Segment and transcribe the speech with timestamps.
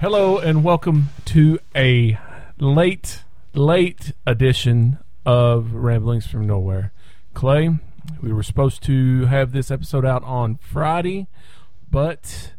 [0.00, 2.18] Hello and welcome to a
[2.58, 6.94] late, late edition of Ramblings from Nowhere.
[7.34, 7.78] Clay,
[8.22, 11.28] we were supposed to have this episode out on Friday,
[11.90, 12.54] but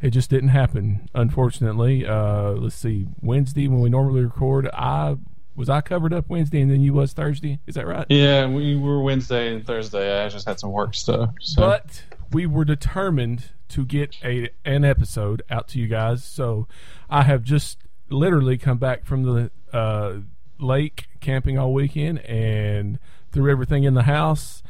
[0.00, 1.10] it just didn't happen.
[1.12, 5.18] Unfortunately, uh, let's see, Wednesday when we normally record, I
[5.54, 7.58] was I covered up Wednesday and then you was Thursday.
[7.66, 8.06] Is that right?
[8.08, 10.24] Yeah, we were Wednesday and Thursday.
[10.24, 11.34] I just had some work stuff.
[11.42, 11.60] So.
[11.60, 12.02] But
[12.32, 16.24] we were determined to get a an episode out to you guys.
[16.24, 16.66] So
[17.10, 20.18] I have just literally come back from the uh,
[20.58, 22.98] lake camping all weekend and
[23.32, 24.62] threw everything in the house.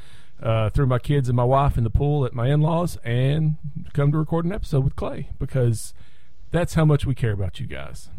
[0.42, 3.56] Uh, threw my kids and my wife in the pool at my in-laws and
[3.94, 5.94] come to record an episode with Clay because
[6.50, 8.10] that's how much we care about you guys.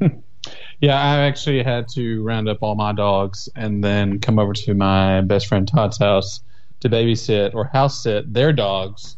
[0.80, 4.74] Yeah, I actually had to round up all my dogs and then come over to
[4.74, 6.40] my best friend Todd's house
[6.84, 9.16] to babysit or house sit their dogs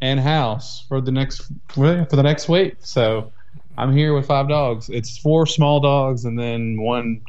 [0.00, 2.76] and house for the next for the next week.
[2.78, 3.32] So
[3.76, 4.88] I'm here with five dogs.
[4.88, 7.22] It's four small dogs and then one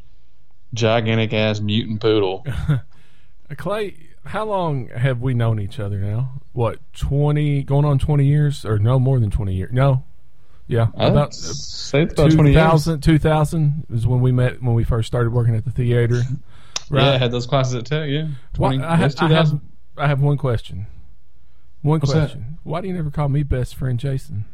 [0.73, 2.45] gigantic ass mutant poodle.
[3.57, 6.41] Clay, how long have we known each other now?
[6.53, 8.65] What, 20, going on 20 years?
[8.65, 9.71] Or no, more than 20 years?
[9.71, 10.03] No.
[10.67, 10.87] Yeah.
[10.95, 15.65] About, say about 2000, 2000 is when we met, when we first started working at
[15.65, 16.21] the theater.
[16.93, 17.03] Right?
[17.05, 18.27] Yeah, I had those classes at Tech, yeah.
[18.53, 19.59] 20, Why, I, have, I, have,
[19.97, 20.85] I have one question.
[21.81, 22.39] One What's question.
[22.39, 22.57] that?
[22.69, 24.45] Why do you never call me best friend Jason?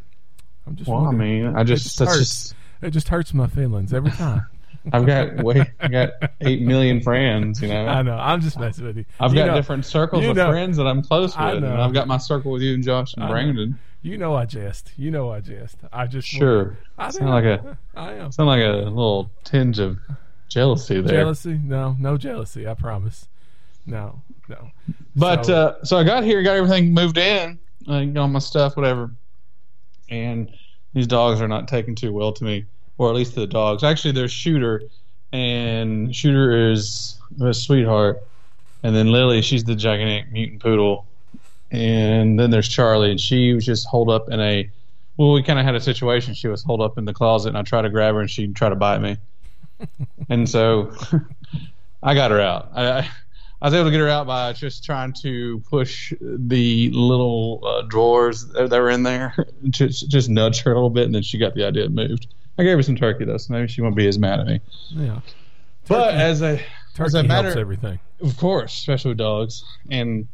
[0.66, 1.44] I'm just Well, I wondering.
[1.46, 2.20] mean, I just, it just that's hurts.
[2.22, 4.46] just It just hurts my feelings every time.
[4.94, 7.62] I've got wait, I got eight million friends.
[7.62, 8.16] You know, I know.
[8.16, 9.06] I'm just messing with you.
[9.20, 11.44] I've You got know- different circles you of know- friends that I'm close with.
[11.46, 11.66] I And.
[11.68, 13.34] I've got my circle with you and Josh and I know.
[13.34, 13.80] Brandon.
[14.02, 14.94] You know I jest.
[14.96, 15.76] You know I jest.
[15.92, 16.78] I just Sure.
[16.98, 18.32] I Sound like a I am.
[18.32, 20.00] sound like a little tinge of
[20.50, 21.22] jealousy there.
[21.22, 21.60] Jealousy?
[21.64, 22.68] No, no jealousy.
[22.68, 23.28] I promise.
[23.86, 24.70] No, no.
[25.16, 28.40] But So- uh, so I got here, got everything moved in, I got all my
[28.40, 29.12] stuff, whatever.
[30.10, 30.50] And
[30.94, 32.66] these dogs are not taking too well to me,
[32.98, 33.84] or at least the dogs.
[33.84, 34.82] Actually, there's Shooter,
[35.32, 38.22] and Shooter is a sweetheart,
[38.84, 41.06] and then Lily, she's the gigantic mutant poodle,
[41.72, 44.70] and then there's Charlie, and she was just holed up in a.
[45.18, 46.34] Well, we kind of had a situation.
[46.34, 48.48] She was holed up in the closet, and I tried to grab her, and she
[48.48, 49.18] tried to bite me,
[50.30, 50.94] and so
[52.04, 52.72] I got her out.
[52.76, 53.10] I,
[53.62, 57.82] I was able to get her out by just trying to push the little uh,
[57.84, 59.36] drawers that were in there,
[59.70, 62.28] just just nudge her a little bit, and then she got the idea and moved.
[62.58, 64.62] I gave her some turkey though, so maybe she won't be as mad at me.
[64.92, 65.20] yeah.
[65.88, 66.62] But as a as
[66.94, 68.00] Turkey a helps matter, everything.
[68.22, 69.64] of course, especially with dogs.
[69.90, 70.28] And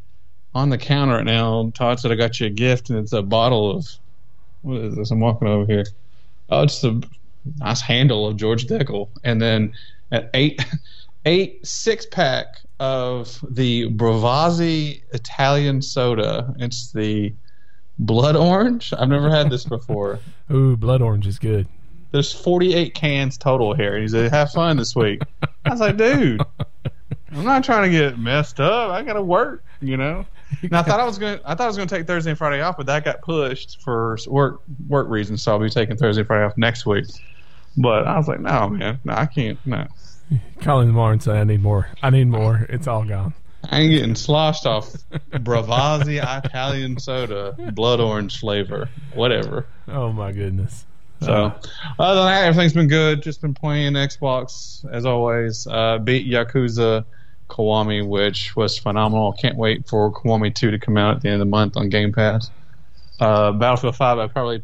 [0.54, 3.22] on the counter right now, Todd said I got you a gift, and it's a
[3.22, 3.88] bottle of
[4.62, 5.12] what is this?
[5.12, 5.86] I'm walking over here.
[6.50, 7.00] Oh, it's a
[7.58, 9.74] nice handle of George Dickel, and then
[10.12, 10.66] an eight
[11.26, 12.48] eight six pack
[12.80, 16.54] of the Bravazzi Italian soda.
[16.60, 17.34] It's the
[18.00, 18.94] blood orange.
[18.98, 20.20] I've never had this before.
[20.52, 21.68] Ooh, blood orange is good.
[22.12, 23.94] There's 48 cans total here.
[23.94, 25.22] And he said, "Have fun this week."
[25.66, 26.42] I was like, "Dude,
[27.32, 28.92] I'm not trying to get messed up.
[28.92, 30.26] I gotta work, you know."
[30.62, 32.62] And I thought I was gonna, I thought I was gonna take Thursday and Friday
[32.62, 35.42] off, but that got pushed for work work reasons.
[35.42, 37.06] So I'll be taking Thursday and Friday off next week.
[37.78, 39.60] But I was like, "No, man, no, I can't.
[39.66, 39.88] No,
[40.62, 41.88] Call him tomorrow and say I need more.
[42.02, 42.66] I need more.
[42.70, 43.34] It's all gone.
[43.70, 44.92] I ain't getting sloshed off
[45.32, 50.86] Bravazzi Italian soda, blood orange flavor, whatever." Oh my goodness.
[51.22, 51.54] So,
[51.98, 53.24] other than that, everything's been good.
[53.24, 55.66] Just been playing Xbox as always.
[55.66, 57.06] Uh, beat Yakuza
[57.50, 59.34] Kiwami, which was phenomenal.
[59.34, 61.90] Can't wait for Kiwami 2 to come out at the end of the month on
[61.90, 62.52] Game Pass.
[63.20, 64.64] Uh, Battlefield 5, I probably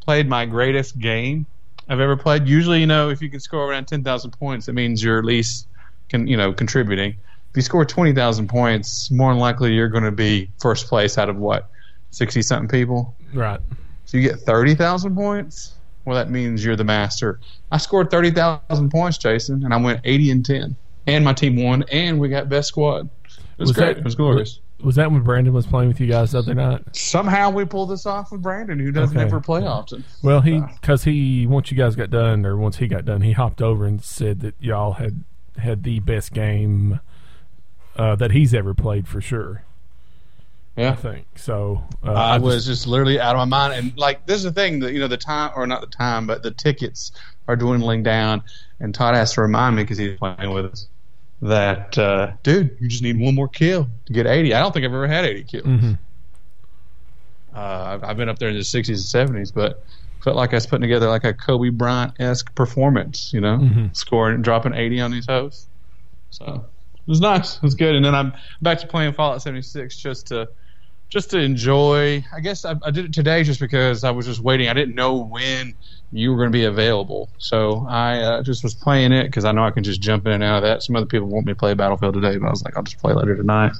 [0.00, 1.46] played my greatest game
[1.88, 2.46] I've ever played.
[2.46, 5.66] Usually, you know, if you can score around 10,000 points, it means you're at least,
[6.08, 7.10] can, you know, contributing.
[7.50, 11.28] If you score 20,000 points, more than likely you're going to be first place out
[11.28, 11.68] of what,
[12.10, 13.14] 60 something people?
[13.34, 13.60] Right.
[14.06, 15.74] So you get 30,000 points?
[16.04, 17.40] Well, that means you're the master.
[17.70, 20.76] I scored 30,000 points, Jason, and I went 80 and 10.
[21.06, 23.08] And my team won, and we got best squad.
[23.24, 23.86] It was, Was great.
[23.94, 24.60] that- it was glorious.
[24.82, 26.82] Was that when Brandon was playing with you guys the other night?
[26.92, 29.24] Somehow we pulled this off with Brandon, who doesn't Okay.
[29.26, 30.04] ever play often.
[30.22, 33.32] Well, he because he once you guys got done or once he got done, he
[33.32, 35.22] hopped over and said that y'all had
[35.58, 37.00] had the best game
[37.96, 39.62] uh, that he's ever played for sure.
[40.76, 41.84] Yeah, I think so.
[42.02, 44.52] Uh, I just- was just literally out of my mind, and like this is the
[44.52, 47.12] thing that you know the time or not the time, but the tickets
[47.46, 48.42] are dwindling down,
[48.80, 50.86] and Todd has to remind me because he's playing with us
[51.42, 54.54] that uh, dude, you just need one more kill to get 80.
[54.54, 55.64] I don't think I've ever had 80 kills.
[55.66, 55.98] Mhm.
[57.54, 59.84] Uh, I've, I've been up there in the 60s and 70s, but
[60.22, 63.94] felt like I was putting together like a Kobe Bryant esque performance, you know, Mhm.
[63.96, 65.66] scoring, dropping 80 on these hosts.
[66.30, 67.56] So it was nice.
[67.56, 67.94] It was good.
[67.96, 70.48] And then I'm back to playing Fallout 76 just to
[71.12, 72.24] just to enjoy.
[72.32, 74.68] I guess I, I did it today just because I was just waiting.
[74.70, 75.74] I didn't know when
[76.10, 79.52] you were going to be available, so I uh, just was playing it because I
[79.52, 80.82] know I can just jump in and out of that.
[80.82, 82.98] Some other people want me to play Battlefield today, but I was like, I'll just
[82.98, 83.72] play later tonight.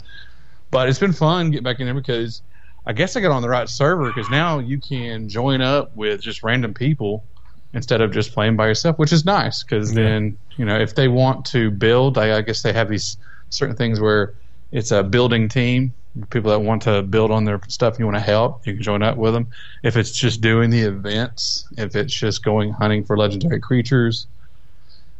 [0.70, 2.42] But it's been fun get back in there because
[2.86, 6.20] I guess I got on the right server because now you can join up with
[6.20, 7.24] just random people
[7.72, 10.02] instead of just playing by yourself, which is nice because Yeah.
[10.04, 13.16] then you know if they want to build, I, I guess they have these
[13.48, 14.34] certain things where
[14.70, 15.94] it's a building team.
[16.30, 19.02] People that want to build on their stuff, you want to help, you can join
[19.02, 19.48] up with them.
[19.82, 24.26] If it's just doing the events, if it's just going hunting for legendary creatures.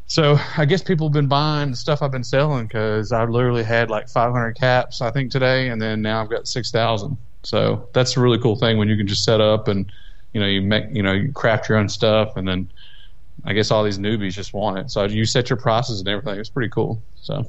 [0.06, 3.64] So I guess people have been buying the stuff I've been selling because I literally
[3.64, 7.16] had like 500 caps I think today, and then now I've got 6,000.
[7.42, 9.90] So that's a really cool thing when you can just set up and
[10.32, 12.70] you know you make you know you craft your own stuff, and then
[13.44, 14.90] I guess all these newbies just want it.
[14.90, 16.38] So you set your prices and everything.
[16.38, 17.02] It's pretty cool.
[17.20, 17.44] So,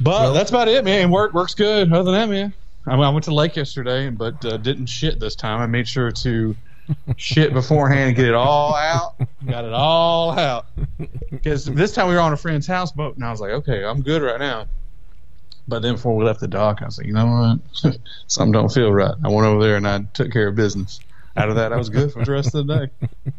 [0.00, 1.10] but Well- that's about it, man.
[1.10, 1.92] Work works good.
[1.92, 2.52] Other than that, man,
[2.86, 5.60] I, I went to the lake yesterday, but uh, didn't shit this time.
[5.60, 6.56] I made sure to
[7.16, 9.14] shit beforehand and get it all out.
[9.46, 10.66] Got it all out
[11.30, 14.02] because this time we were on a friend's houseboat, and I was like, okay, I'm
[14.02, 14.66] good right now.
[15.68, 17.98] But then before we left the dock, I was like, you know what?
[18.28, 19.14] Something don't feel right.
[19.24, 21.00] I went over there and I took care of business.
[21.36, 23.32] Out of that, I was good for the rest of the day.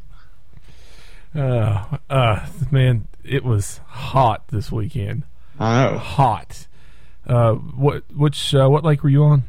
[1.34, 5.24] Uh, uh, man, it was hot this weekend.
[5.60, 5.98] I know.
[5.98, 6.68] Hot.
[7.26, 9.44] Uh, what which uh, what lake were you on?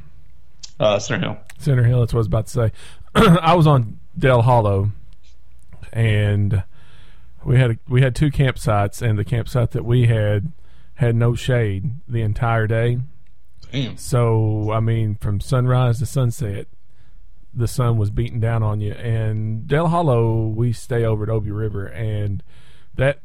[0.80, 1.38] Uh, Center Hill.
[1.58, 2.00] Center Hill.
[2.00, 2.72] That's what I was about to say.
[3.14, 4.90] I was on Dale Hollow,
[5.92, 6.62] and
[7.44, 10.52] we had a, we had two campsites, and the campsite that we had
[10.94, 12.98] had no shade the entire day.
[13.70, 13.96] Damn.
[13.96, 16.66] So I mean, from sunrise to sunset,
[17.54, 18.92] the sun was beating down on you.
[18.92, 22.42] And Dale Hollow, we stay over at Obey River, and
[22.94, 23.20] that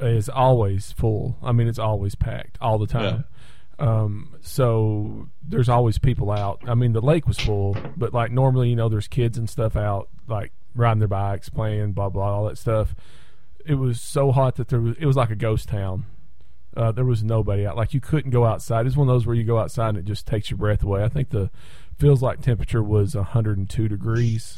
[0.00, 1.36] is always full.
[1.42, 3.24] I mean, it's always packed all the time.
[3.78, 6.60] Um, so there's always people out.
[6.66, 9.74] I mean, the lake was full, but like normally, you know, there's kids and stuff
[9.74, 12.94] out, like riding their bikes, playing, blah blah, all that stuff.
[13.64, 14.96] It was so hot that there was.
[14.98, 16.04] It was like a ghost town.
[16.76, 17.76] Uh, there was nobody out.
[17.76, 18.86] Like you couldn't go outside.
[18.86, 21.02] It's one of those where you go outside and it just takes your breath away.
[21.02, 21.50] I think the
[21.98, 24.56] feels like temperature was 102 degrees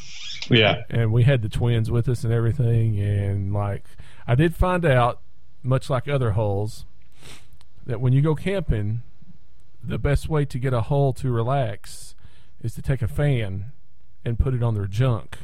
[0.49, 0.83] Yeah.
[0.91, 3.85] and we had the twins with us and everything and like
[4.29, 5.21] i did find out
[5.63, 6.85] much like other holes
[7.87, 9.03] that when you go camping
[9.83, 12.15] the best way to get a hole to relax
[12.63, 13.73] is to take a fan
[14.25, 15.39] and put it on their junk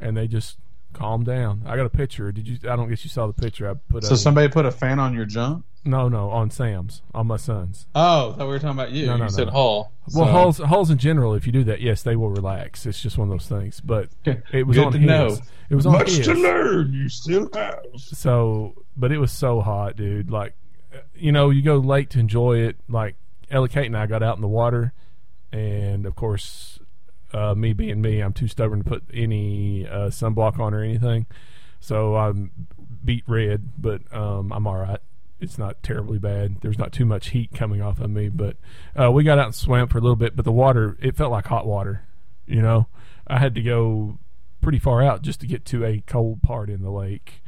[0.00, 0.58] and they just
[0.92, 3.68] calm down i got a picture did you i don't guess you saw the picture
[3.68, 5.64] i put So up somebody put a fan on your junk?
[5.84, 9.06] no no on sam's on my son's Oh, I thought we were talking about you.
[9.06, 9.36] No, no, you no.
[9.36, 9.92] said Hall.
[10.14, 13.00] well So- holes holes in general if you do that yes they will relax it's
[13.02, 15.36] just one of those things but it was Good on to his know.
[15.68, 16.26] it was on Much his.
[16.26, 17.80] to learn, you still have.
[17.96, 20.30] So, but it was so hot, dude.
[20.30, 20.54] Like,
[21.14, 22.76] you know, you go late to enjoy it.
[22.88, 23.16] Like,
[23.50, 24.92] Ellie Kate and I got out in the water,
[25.52, 26.78] and of course,
[27.32, 31.26] uh, me being me, I'm too stubborn to put any uh, sunblock on or anything.
[31.80, 32.50] So I'm
[33.04, 35.00] beat red, but um, I'm all right.
[35.38, 36.62] It's not terribly bad.
[36.62, 38.56] There's not too much heat coming off of me, but
[38.98, 40.34] uh, we got out and swam for a little bit.
[40.34, 42.02] But the water, it felt like hot water.
[42.46, 42.86] You know,
[43.26, 44.18] I had to go
[44.62, 47.42] pretty far out just to get to a cold part in the lake.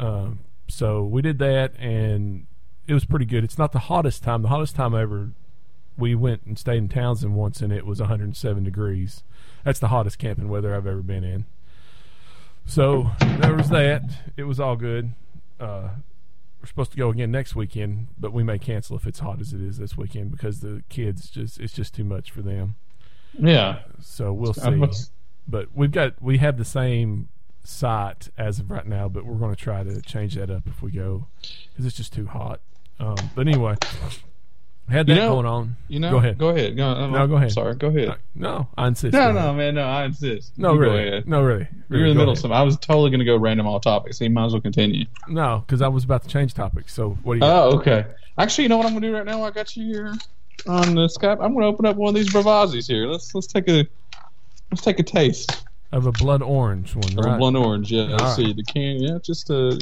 [0.00, 2.46] Um, so we did that, and
[2.86, 3.44] it was pretty good.
[3.44, 4.42] It's not the hottest time.
[4.42, 5.30] The hottest time ever.
[5.96, 9.22] We went and stayed in Townsend once, and it was 107 degrees.
[9.64, 11.44] That's the hottest camping weather I've ever been in.
[12.64, 14.02] So there was that.
[14.36, 15.12] It was all good.
[15.58, 15.90] Uh,
[16.60, 19.52] we're supposed to go again next weekend, but we may cancel if it's hot as
[19.52, 22.76] it is this weekend because the kids just it's just too much for them.
[23.38, 23.80] Yeah.
[24.00, 24.86] So we'll see.
[25.48, 27.28] But we've got we have the same
[27.70, 30.82] site as of right now, but we're going to try to change that up if
[30.82, 31.26] we go
[31.72, 32.60] because it's just too hot.
[32.98, 33.76] Um, but anyway,
[34.88, 35.76] had that You know- going on.
[35.88, 36.38] You know, Go ahead.
[36.38, 36.76] Go ahead.
[36.76, 37.52] Go, No, go ahead.
[37.52, 38.08] Sorry, go ahead.
[38.08, 39.12] Uh, no, I insist.
[39.12, 40.52] No, no, man, no, I insist.
[40.58, 41.66] no, You really, no, really.
[41.88, 42.56] You're in the middle of something.
[42.56, 45.06] I was totally going to go random all topics, so you might as well continue.
[45.28, 46.92] No, because I was about to change topics.
[46.92, 47.40] So what do you?
[47.40, 47.64] got?
[47.72, 48.06] Oh, okay.
[48.38, 49.42] Actually, you know what I'm going to do right now?
[49.44, 50.14] I got you here
[50.66, 51.42] on the Skype.
[51.42, 53.06] I'm going to open up one of these Bravazzi's here.
[53.06, 53.86] Let's let's take a
[54.70, 57.34] let's take a taste of a blood orange one, of right?
[57.34, 57.90] a blunt orange.
[57.92, 59.00] Yeah, let's All see the can.
[59.02, 59.78] Yeah, just a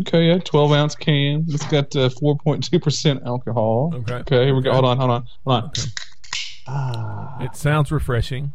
[0.00, 0.24] okay.
[0.28, 1.44] Yeah, 12 ounce can.
[1.48, 3.92] It's got uh, 4.2 percent alcohol.
[3.94, 4.14] Okay.
[4.14, 4.44] Okay.
[4.46, 4.72] Here we go.
[4.72, 4.96] Hold on.
[4.98, 5.26] Hold on.
[5.46, 5.68] Hold on.
[5.70, 5.82] Okay.
[6.66, 7.40] Ah.
[7.42, 8.52] It sounds refreshing.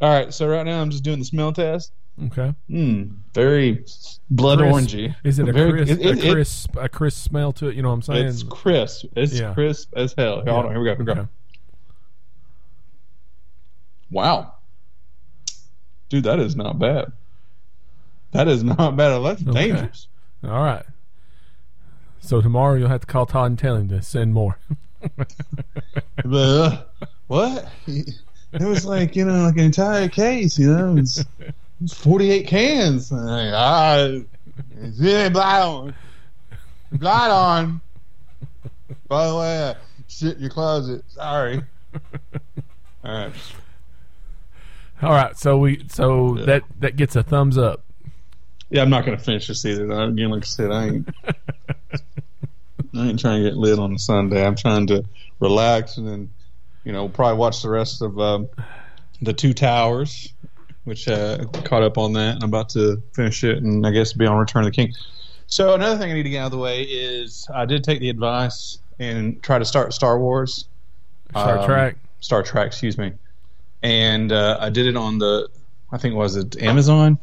[0.00, 0.32] All right.
[0.32, 1.92] So right now I'm just doing the smell test.
[2.26, 2.54] Okay.
[2.68, 3.02] Hmm.
[3.34, 3.84] Very
[4.30, 4.72] blood Crisp.
[4.94, 5.14] orangey.
[5.24, 7.74] Is it a Very- crisp, it- it- a it- crisp, a crisp smell to it?
[7.74, 8.26] You know what I'm saying?
[8.26, 9.06] It's crisp.
[9.16, 9.52] It's Yeah.
[9.52, 10.36] crisp as hell.
[10.46, 10.70] Hold on.
[10.70, 10.94] Here we go.
[10.94, 11.12] Here we go.
[11.12, 11.28] Okay.
[14.10, 14.53] Wow.
[16.08, 17.12] Dude, that is not bad.
[18.32, 19.18] That is not bad.
[19.22, 19.68] That's Okay.
[19.68, 20.08] dangerous.
[20.44, 20.84] All right.
[22.20, 24.58] So tomorrow you'll have to call Todd and tell him to send more.
[26.24, 26.78] Ugh.
[27.26, 27.68] what?
[27.86, 28.14] It
[28.60, 30.58] was like you know, like an entire case.
[30.58, 31.24] You know, it's,
[31.94, 33.12] forty-eight cans.
[33.12, 34.08] Like, ah,
[34.98, 35.94] really blind on,
[36.92, 37.80] blind on.
[39.08, 39.74] By the way,
[40.08, 41.02] shit in your closet.
[41.08, 41.62] Sorry.
[43.04, 43.32] All right.
[45.02, 46.44] All right, so we so Yeah.
[46.46, 47.84] that that gets a thumbs up.
[48.70, 49.86] Yeah, I'm not gonna finish this either.
[49.86, 50.02] though.
[50.04, 51.08] Again, like I said, I ain't.
[52.96, 54.46] I ain't trying to get lit on a Sunday.
[54.46, 55.04] I'm trying to
[55.40, 56.30] relax and then,
[56.84, 58.48] you know, probably watch the rest of um,
[59.20, 60.32] the Two Towers,
[60.84, 62.36] which uh, caught up on that.
[62.36, 64.92] I'm about to finish it and I guess be on Return of the King.
[65.48, 67.98] So another thing I need to get out of the way is I did take
[67.98, 70.68] the advice and try to start Star Wars.
[71.30, 71.96] Star Um, Trek.
[72.20, 73.12] Star Trek, excuse me.
[73.84, 75.48] And uh, I did it on the,
[75.92, 77.18] I think was it Amazon.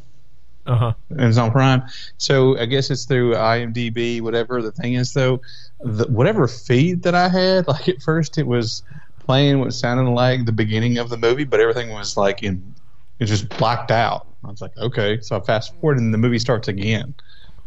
[0.68, 0.94] Uh huh.
[1.18, 1.82] Amazon Prime.
[2.18, 5.12] So I guess it's through IMDb, whatever the thing is.
[5.12, 5.42] Though,
[5.80, 8.84] the, whatever feed that I had, like at first it was
[9.20, 12.76] playing what sounded like the beginning of the movie, but everything was like in,
[13.18, 14.28] it just blacked out.
[14.44, 15.20] I was like, okay.
[15.22, 17.16] So I fast forward and the movie starts again.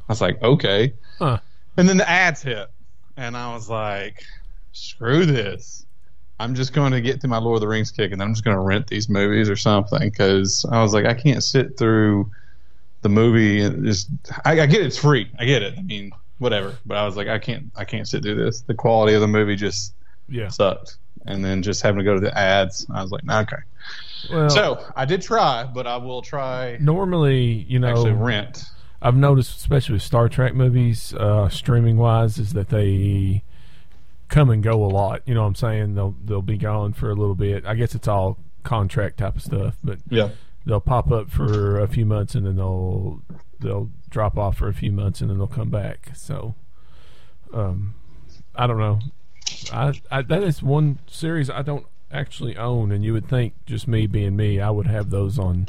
[0.09, 0.95] I was like, okay.
[1.19, 1.39] Huh.
[1.77, 2.71] And then the ads hit,
[3.17, 4.23] and I was like,
[4.71, 5.84] screw this.
[6.41, 8.35] I'm just going to get through my Lord of the Rings kick, and then I'm
[8.35, 11.79] just going to rent these movies or something because I was like, I can't sit
[11.79, 12.31] through
[13.03, 13.61] the movie.
[13.63, 14.09] and Just
[14.45, 15.31] I, I get it's free.
[15.39, 15.75] I get it.
[15.79, 16.77] I mean, whatever.
[16.87, 17.71] But I was like, I can't.
[17.77, 18.63] I can't sit through this.
[18.63, 19.95] The quality of the movie just
[20.29, 20.49] Yeah.
[20.49, 20.97] sucked.
[21.27, 23.57] And then just having to go to the ads, I was like, nah, okay.
[24.31, 28.65] Well, So I did try, but I will try normally, you know, actually rent.
[29.01, 33.43] I've noticed, especially with Star Trek movies, uh, streaming wise, is that they
[34.35, 35.23] come and go a lot.
[35.27, 35.95] You know what I'm saying?
[35.95, 37.65] They'll they'll be gone for a little bit.
[37.65, 40.31] I guess it's all contract type of stuff, but Yeah.
[40.67, 43.21] they'll pop up for a few months and then they'll
[43.61, 46.11] they'll drop off for a few months and then they'll come back.
[46.15, 46.55] So,
[47.53, 47.95] um,
[48.55, 48.99] I don't know.
[49.73, 53.87] I, I that is one series I don't actually own, and you would think just
[53.89, 55.69] me being me, I would have those on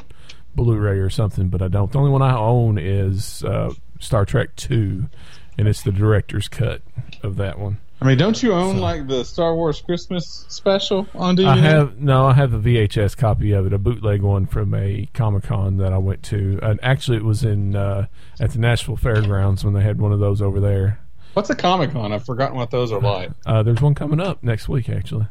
[0.56, 1.92] Blu-ray or something, but I don't.
[1.92, 5.10] The only one I own is uh, Star Trek Two,
[5.58, 6.82] and it's the director's cut
[7.24, 7.78] of that one.
[8.02, 11.48] I mean, don't you own So- like the Star Wars Christmas special on DVD?
[11.48, 15.08] I have no, I have a VHS copy of it, a bootleg one from a
[15.14, 18.08] Comic Con that I went to, and actually it was in uh,
[18.40, 21.00] at the Nashville Fairgrounds when they had one of those over there.
[21.34, 22.12] What's a Comic Con?
[22.12, 23.32] I've forgotten what those are like.
[23.46, 25.28] Uh, there's one coming up next week, actually.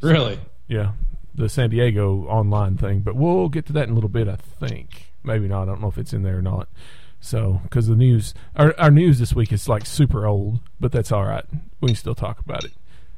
[0.00, 0.38] Really?
[0.68, 0.92] Yeah,
[1.34, 4.26] the San Diego online thing, but we'll get to that in a little bit.
[4.26, 5.62] I think maybe not.
[5.62, 6.68] I don't know if it's in there or not.
[7.20, 11.12] So, because the news, our our news this week is like super old, but that's
[11.12, 11.44] all right.
[11.80, 12.72] We can still talk about it,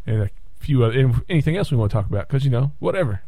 [0.07, 2.73] and a few other, and anything else we want to talk about, because you know,
[2.81, 3.23] whatever.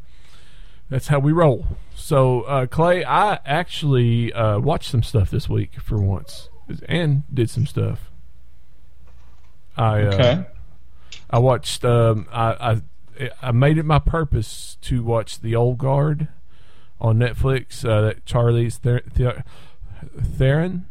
[0.91, 1.67] That's how we roll.
[1.95, 6.49] So, uh, Clay, I actually uh, watched some stuff this week for once,
[6.89, 8.11] and did some stuff.
[9.77, 10.45] I uh, Okay.
[11.31, 11.85] I watched.
[11.85, 12.81] Um, I,
[13.21, 16.29] I I made it my purpose to watch The Old Guard
[17.01, 17.85] on Netflix.
[17.89, 19.45] Uh, that Charlie's Ther- Ther-
[20.05, 20.87] Theron,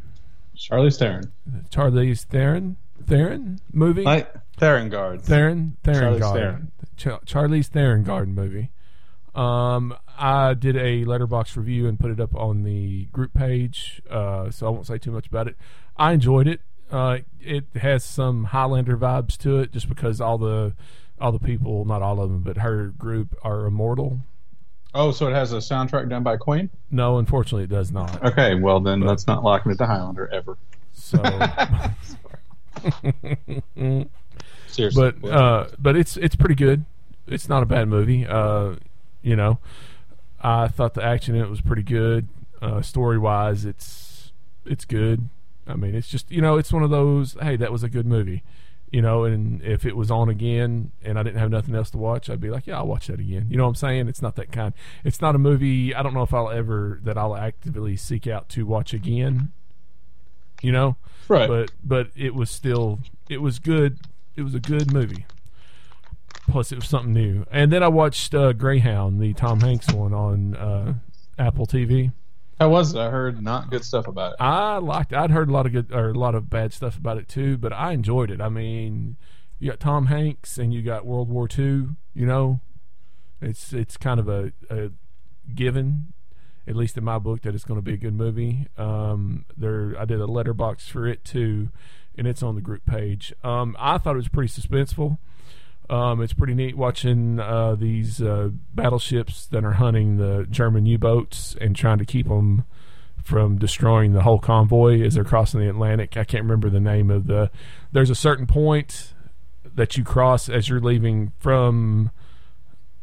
[0.56, 1.32] Charlie Theron.
[1.70, 4.04] Charlie's Theron, Theron movie.
[4.04, 5.28] Like Theron guards.
[5.28, 7.20] Theron, Theron Charlize Garden, Theron.
[7.22, 8.72] Ch- Charlie's Theron Garden movie.
[9.36, 14.52] Um, I did a Letterboxd review and put it up on the group page, uh,
[14.52, 15.56] so I won't say too much about it.
[15.98, 16.62] I enjoyed it.
[16.92, 20.74] Uh, it has some Highlander vibes to it, just because all the
[21.20, 24.20] all the people, not all of them, but her group are immortal.
[24.96, 26.70] Oh, so it has a soundtrack done by Queen?
[26.92, 28.24] No, unfortunately, it does not.
[28.24, 30.58] Okay, well then that's not locking it to Highlander ever.
[30.94, 31.18] So,
[34.68, 35.12] Seriously.
[35.22, 36.86] but uh, but it's it's pretty good.
[37.28, 38.26] It's not a bad movie.
[38.28, 38.76] Uh,
[39.22, 39.60] you know,
[40.42, 42.28] I thought the action in it was pretty good.
[42.62, 44.32] Uh, story wise, it's
[44.66, 45.30] it's good.
[45.68, 47.36] I mean, it's just you know, it's one of those.
[47.42, 48.44] Hey, that was a good movie.
[48.94, 51.98] You know, and if it was on again and I didn't have nothing else to
[51.98, 53.48] watch, I'd be like, yeah, I'll watch that again.
[53.50, 54.08] You know what I'm saying?
[54.08, 54.72] It's not that kind.
[55.04, 55.96] It's not a movie.
[55.96, 59.52] I don't know if I'll ever that I'll actively seek out to watch again.
[60.62, 60.96] You know,
[61.28, 61.50] right.
[61.50, 63.98] but but it was still it was good.
[64.36, 65.26] It was a good movie.
[66.48, 67.46] Plus, it was something new.
[67.52, 70.94] And then I watched uh, Greyhound, the Tom Hanks one on uh,
[71.40, 72.12] Apple TV.
[72.60, 73.00] How was it?
[73.00, 74.38] I heard not good stuff about it.
[74.40, 75.14] I liked.
[75.14, 77.58] I'd heard a lot of good or a lot of bad stuff about it too,
[77.58, 78.42] but I enjoyed it.
[78.42, 79.18] I mean,
[79.60, 81.88] you got Tom Hanks and you got World War II.
[82.14, 82.60] You know,
[83.42, 84.92] it's it's kind of a, a
[85.54, 86.14] given,
[86.68, 88.68] at least in my book, that it's going to be a good movie.
[88.78, 91.70] Um, there, I did a Letterboxd for it too,
[92.18, 93.34] and it's on the group page.
[93.44, 95.18] Um, I thought it was pretty suspenseful.
[95.90, 101.56] Um, it's pretty neat watching uh, these uh, battleships that are hunting the German U-boats
[101.60, 102.64] and trying to keep them
[103.24, 106.18] from destroying the whole convoy as they're crossing the Atlantic.
[106.18, 107.52] I can't remember the name of the.
[107.92, 109.14] There's a certain point
[109.76, 112.12] that you cross as you're leaving from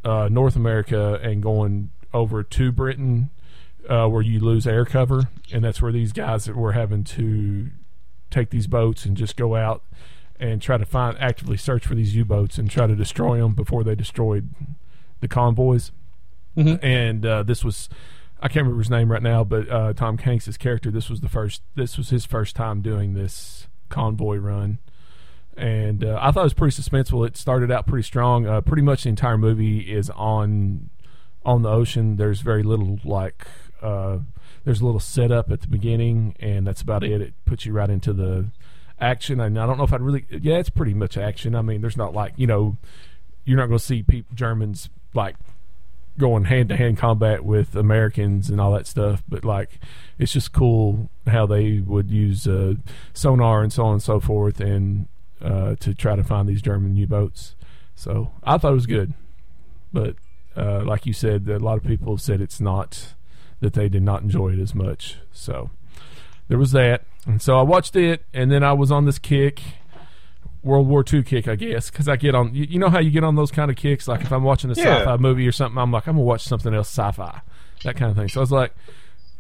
[0.05, 3.31] uh, North America and going over to Britain,
[3.89, 7.71] uh, where you lose air cover, and that's where these guys that were having to
[8.31, 9.83] take these boats and just go out
[10.41, 13.85] and try to find actively search for these U-boats and try to destroy them before
[13.85, 14.49] they destroyed
[15.21, 15.93] the convoys.
[16.57, 16.83] Mhm.
[16.83, 17.89] And uh, this was.
[18.43, 20.91] I can't remember his name right now, but uh, Tom Hanks's character.
[20.91, 21.63] This was the first.
[21.77, 24.79] This was his first time doing this convoy run,
[25.57, 27.27] and uh, I thought it was pretty suspenseful.
[27.27, 28.47] It started out pretty strong.
[28.47, 30.89] Uh, pretty much the entire movie is on
[31.45, 32.17] on the ocean.
[32.17, 33.47] There's very little like
[33.83, 34.19] uh,
[34.65, 37.21] there's a little setup at the beginning, and that's about it.
[37.21, 38.47] It puts you right into the
[39.01, 39.41] action.
[39.41, 40.27] And I don't know if I'd really.
[40.31, 41.55] Yeah, it's pretty much action.
[41.55, 42.77] I mean, there's not like you know,
[43.45, 44.05] you're not going to see
[44.35, 45.37] Germans like
[46.19, 49.23] going hand to hand combat with Americans and all that stuff.
[49.29, 49.81] But like,
[50.19, 52.75] it's just cool how they would use uh,
[53.13, 55.09] sonar and so on and so forth, and
[55.41, 57.55] uh, to try to find these German U boats.
[57.95, 59.15] So I thought it was good,
[59.93, 60.17] but
[60.57, 63.15] uh, like you said, a lot of people have said it's not
[63.61, 65.19] that they did not enjoy it as much.
[65.33, 65.71] So
[66.51, 69.63] there was that, and so I watched it, and then I was on this kick.
[70.63, 72.55] World War II kick, I guess, because I get on.
[72.55, 74.07] You, you know how you get on those kind of kicks.
[74.07, 74.99] Like if I'm watching a Yeah.
[74.99, 77.41] sci-fi movie or something, I'm like, I'm gonna watch something else sci-fi,
[77.85, 78.29] that kind of thing.
[78.29, 78.75] So I was like,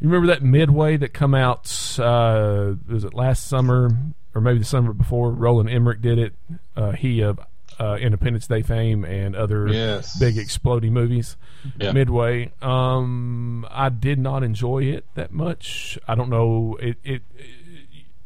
[0.00, 1.66] you remember that Midway that come out?
[1.98, 3.90] Uh, was it last summer
[4.34, 5.30] or maybe the summer before?
[5.30, 6.32] Roland Emmerich did it.
[6.74, 7.38] Uh, he of
[7.80, 10.18] uh, Independence Day fame and other Yes.
[10.18, 11.36] big exploding movies.
[11.78, 11.92] Yeah.
[11.92, 12.52] Midway.
[12.60, 15.98] Um, I did not enjoy it that much.
[16.06, 16.76] I don't know.
[16.80, 17.22] It, it,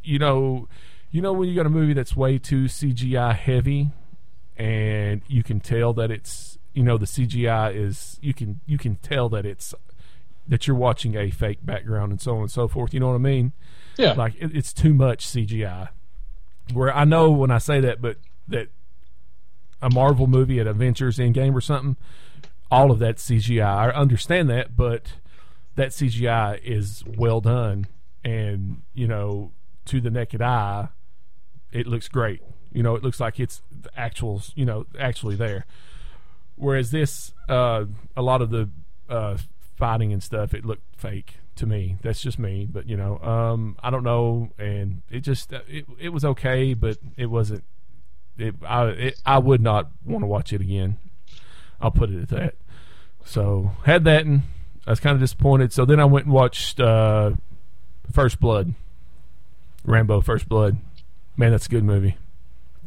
[0.02, 0.68] you know,
[1.10, 3.90] you know when you got a movie that's way too CGI heavy,
[4.56, 8.96] and you can tell that it's you know the CGI is you can you can
[8.96, 9.72] tell that it's
[10.48, 12.92] that you're watching a fake background and so on and so forth.
[12.92, 13.52] You know what I mean?
[13.96, 14.12] Yeah.
[14.12, 15.88] Like it, it's too much CGI.
[16.72, 18.16] Where I know when I say that, but
[18.48, 18.68] that
[19.84, 21.96] a Marvel movie at Avengers Endgame or something,
[22.70, 23.62] all of that CGI.
[23.62, 25.12] I understand that, but
[25.74, 27.86] that CGI is well done,
[28.24, 29.52] and you know,
[29.84, 30.88] to the naked eye,
[31.70, 32.40] it looks great.
[32.72, 34.52] You know, it looks like it's the actuals.
[34.56, 35.66] You know, actually there.
[36.56, 37.84] Whereas this, uh,
[38.16, 38.70] a lot of the
[39.08, 39.36] uh,
[39.76, 41.96] fighting and stuff, it looked fake to me.
[42.00, 46.08] That's just me, but you know, um, I don't know, and it just it it
[46.08, 47.64] was okay, but it wasn't.
[48.38, 50.98] It I it, I would not want to watch it again.
[51.80, 52.54] I'll put it at that.
[53.24, 54.42] So had that, and
[54.86, 55.72] I was kind of disappointed.
[55.72, 57.32] So then I went and watched uh,
[58.12, 58.74] First Blood,
[59.84, 60.78] Rambo: First Blood.
[61.36, 62.16] Man, that's a good movie.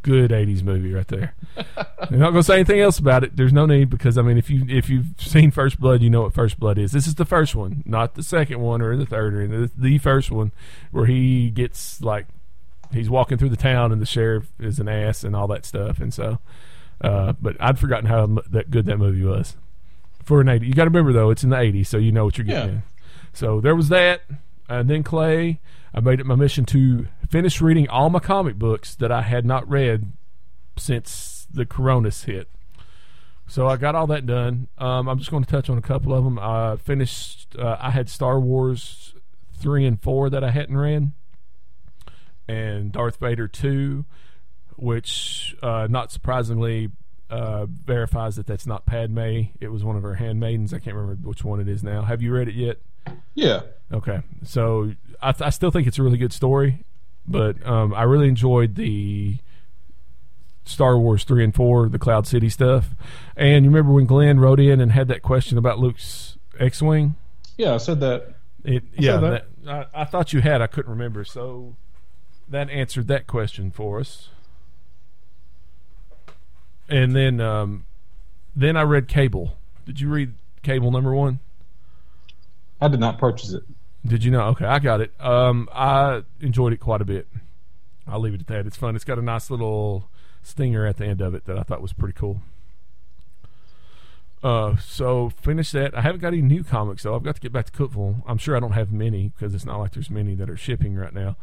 [0.03, 1.33] Good '80s movie right there.
[1.57, 3.35] I'm not going to say anything else about it.
[3.35, 6.23] There's no need because I mean, if you if you've seen First Blood, you know
[6.23, 6.91] what First Blood is.
[6.91, 9.97] This is the first one, not the second one or the third, or the, the
[9.97, 10.51] first one
[10.91, 12.27] where he gets like
[12.91, 15.99] he's walking through the town and the sheriff is an ass and all that stuff.
[15.99, 16.39] And so,
[17.01, 19.55] uh, but I'd forgotten how that good that movie was
[20.23, 20.67] for an 80.
[20.67, 22.75] You got to remember though, it's in the 80s, so you know what you're getting.
[22.75, 22.81] Yeah.
[23.33, 24.21] So there was that,
[24.67, 25.59] and then Clay.
[25.93, 29.45] I made it my mission to finish reading all my comic books that I had
[29.45, 30.11] not read
[30.77, 32.49] since the Coronas hit.
[33.47, 34.67] So I got all that done.
[34.77, 36.37] Um, I'm just going to touch on a couple of them.
[36.37, 37.55] I finished.
[37.57, 39.15] Uh, I had Star Wars
[39.53, 41.11] three and four that I hadn't read,
[42.47, 44.05] and Darth Vader two,
[44.75, 46.89] which uh, not surprisingly
[47.29, 49.49] uh, verifies that that's not Padme.
[49.59, 50.73] It was one of her handmaidens.
[50.73, 52.03] I can't remember which one it is now.
[52.03, 52.79] Have you read it yet?
[53.33, 53.61] Yeah.
[53.91, 56.83] Okay, so I, th- I still think it's a really good story,
[57.25, 59.37] but um, I really enjoyed the
[60.65, 62.89] Star Wars three and four, the Cloud City stuff.
[63.37, 67.15] And you remember when Glenn wrote in and had that question about Luke's X-wing?
[67.57, 68.35] Yeah, I said that.
[68.65, 69.45] It yeah, that.
[69.63, 70.61] that, I, I thought you had.
[70.61, 71.77] I couldn't remember, so
[72.49, 74.29] that answered that question for us.
[76.89, 77.85] And then, um,
[78.55, 79.57] then I read Cable.
[79.85, 80.33] Did you read
[80.63, 81.39] Cable number one?
[82.79, 83.63] I did not purchase it.
[84.05, 84.47] Did you know?
[84.47, 85.11] Okay, I got it.
[85.19, 87.27] Um, I enjoyed it quite a bit.
[88.07, 88.65] I'll leave it at that.
[88.65, 88.95] It's fun.
[88.95, 90.09] It's got a nice little
[90.43, 92.41] stinger at the end of it that I thought was pretty cool.
[94.41, 95.97] Uh, so finish that.
[95.97, 97.15] I haven't got any new comics though.
[97.15, 98.23] I've got to get back to Cookeville.
[98.25, 100.95] I'm sure I don't have many because it's not like there's many that are shipping
[100.95, 101.35] right now.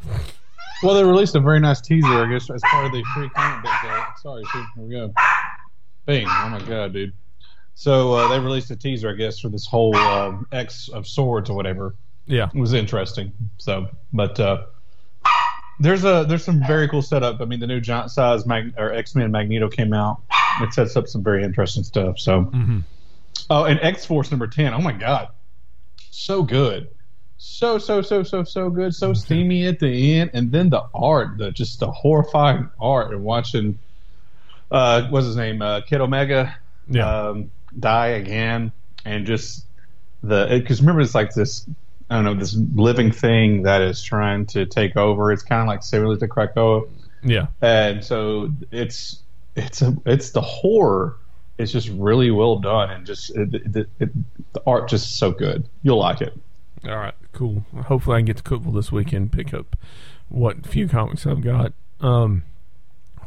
[0.82, 3.62] Well, they released a very nice teaser, I guess, as part of the free comic
[3.62, 4.02] book day.
[4.20, 5.12] Sorry, see, here we go.
[6.06, 6.26] Bing!
[6.28, 7.12] Oh my god, dude.
[7.74, 11.48] So uh, they released a teaser, I guess, for this whole um, X of Swords
[11.48, 11.94] or whatever.
[12.26, 13.32] Yeah, It was interesting.
[13.58, 14.64] So, but uh,
[15.80, 17.40] there's a there's some very cool setup.
[17.40, 20.22] I mean, the new giant size Mag- or X Men Magneto came out.
[20.60, 22.18] It sets up some very interesting stuff.
[22.18, 22.80] So, hmm
[23.50, 24.72] oh, and X Force number ten.
[24.72, 25.28] Oh my god,
[26.10, 26.88] so good,
[27.36, 31.38] so so so so so good, so steamy at the end, and then the art,
[31.38, 33.78] the just the horrifying art, and watching.
[34.70, 35.62] Uh, what's his name?
[35.62, 36.54] Uh, Kid Omega.
[36.88, 37.28] yeah.
[37.28, 38.72] Um, die again,
[39.04, 39.66] and just
[40.22, 41.66] the because remember it's like this
[42.10, 45.32] I don't know this living thing that is trying to take over.
[45.32, 46.88] It's kind of like similar to Krakoa,
[47.22, 47.46] Yeah.
[47.60, 49.22] and so it's
[49.56, 51.16] it's a it's the horror
[51.56, 54.10] it's just really well done and just it, it, it,
[54.54, 55.68] the art just so good.
[55.84, 56.32] You'll like it.
[56.84, 57.64] All right, cool.
[57.86, 59.32] Hopefully, I can get to Cookeville this weekend.
[59.32, 59.76] Pick up
[60.28, 61.72] what few comics I've got.
[62.00, 62.44] Um,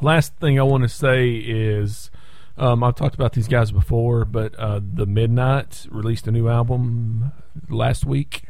[0.02, 2.10] last thing I want to say is
[2.58, 7.32] um, I've talked about these guys before, but uh, the Midnight released a new album
[7.70, 8.44] last week.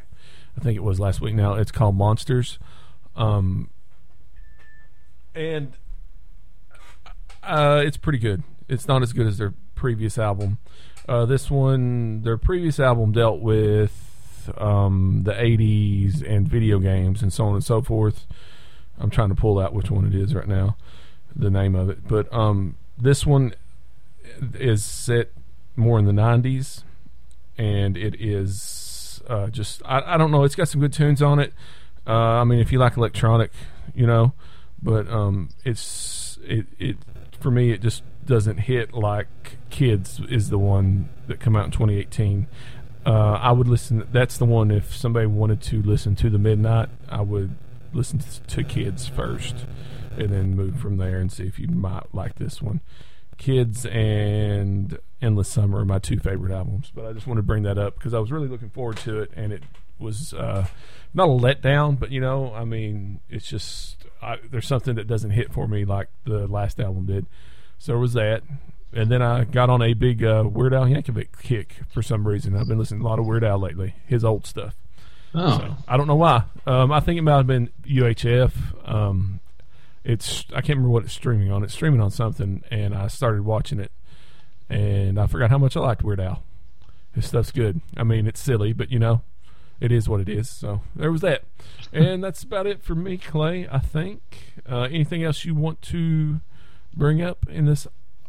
[0.57, 1.35] I think it was last week.
[1.35, 2.57] Now it's called Monsters,
[3.15, 3.69] um,
[5.35, 5.73] and
[7.43, 8.43] uh, it's pretty good.
[8.67, 10.57] It's not as good as their previous album.
[11.07, 14.06] Uh, this one, their previous album dealt with
[14.57, 18.25] um, the 80s and video games and so on and so forth.
[18.99, 20.75] I'm trying to pull out which one it is right now,
[21.35, 22.07] the name of it.
[22.07, 23.53] But um, this one
[24.55, 25.31] is set
[25.75, 26.83] more in the 90s,
[27.57, 31.39] and it is uh, just, I, I don't know, it's got some good tunes on
[31.39, 31.53] it.
[32.05, 33.51] Uh, I mean, if you like electronic,
[33.93, 34.33] you know,
[34.81, 36.97] but um, it's, it, it,
[37.39, 41.71] for me, it just doesn't hit like Kids is the one that come out in
[41.71, 42.47] 2018.
[43.07, 44.05] Uh, I would listen.
[44.11, 44.69] That's the one.
[44.69, 47.55] If somebody wanted to listen to the Midnight, I would
[47.93, 49.55] listen to Kids first,
[50.17, 52.81] and then move from there and see if you might like this one.
[53.37, 57.63] Kids and Endless Summer are my two favorite albums, but I just want to bring
[57.63, 59.63] that up because I was really looking forward to it, and it
[59.99, 60.67] was uh,
[61.13, 65.31] not a letdown, but you know, I mean, it's just I, there's something that doesn't
[65.31, 67.25] hit for me like the last album did.
[67.77, 68.43] So was that,
[68.97, 72.55] and then I got on a big uh, Weird Al Yankovic kick for some reason.
[72.57, 74.75] I've been listening to a lot of Weird Al lately, his old stuff.
[75.35, 76.43] Oh, So I don't know why.
[76.65, 78.51] Um, I think it might have been UHF.
[78.89, 79.39] Um,
[80.03, 81.63] it's I can't remember what it's streaming on.
[81.63, 83.91] It's streaming on something, and I started watching it,
[84.69, 86.43] and I forgot how much I liked Weird Al.
[87.13, 87.81] His stuff's good.
[87.95, 89.21] I mean, it's silly, but you know,
[89.79, 90.49] it is what it is.
[90.49, 91.43] So there was that,
[91.91, 93.67] and that's about it for me, Clay.
[93.71, 94.21] I think.
[94.67, 96.41] Uh, anything else you want to
[96.95, 97.85] bring up in this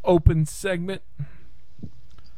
[0.09, 1.03] open segment?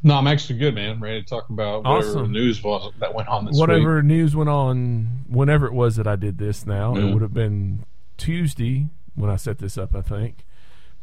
[0.02, 0.90] no, I'm actually good, man.
[0.92, 2.32] I'm ready to talk about whatever Awesome.
[2.32, 3.60] news was that went on this week.
[3.60, 7.34] whatever news went on whenever it was that I did this now it would have
[7.34, 7.84] been
[8.16, 10.44] Tuesday when I set this up I think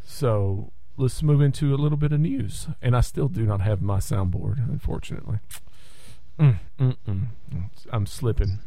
[0.03, 3.81] so let's move into a little bit of news and I still do not have
[3.81, 5.39] my soundboard unfortunately
[6.39, 7.27] mm, mm, mm.
[7.91, 8.59] I'm slipping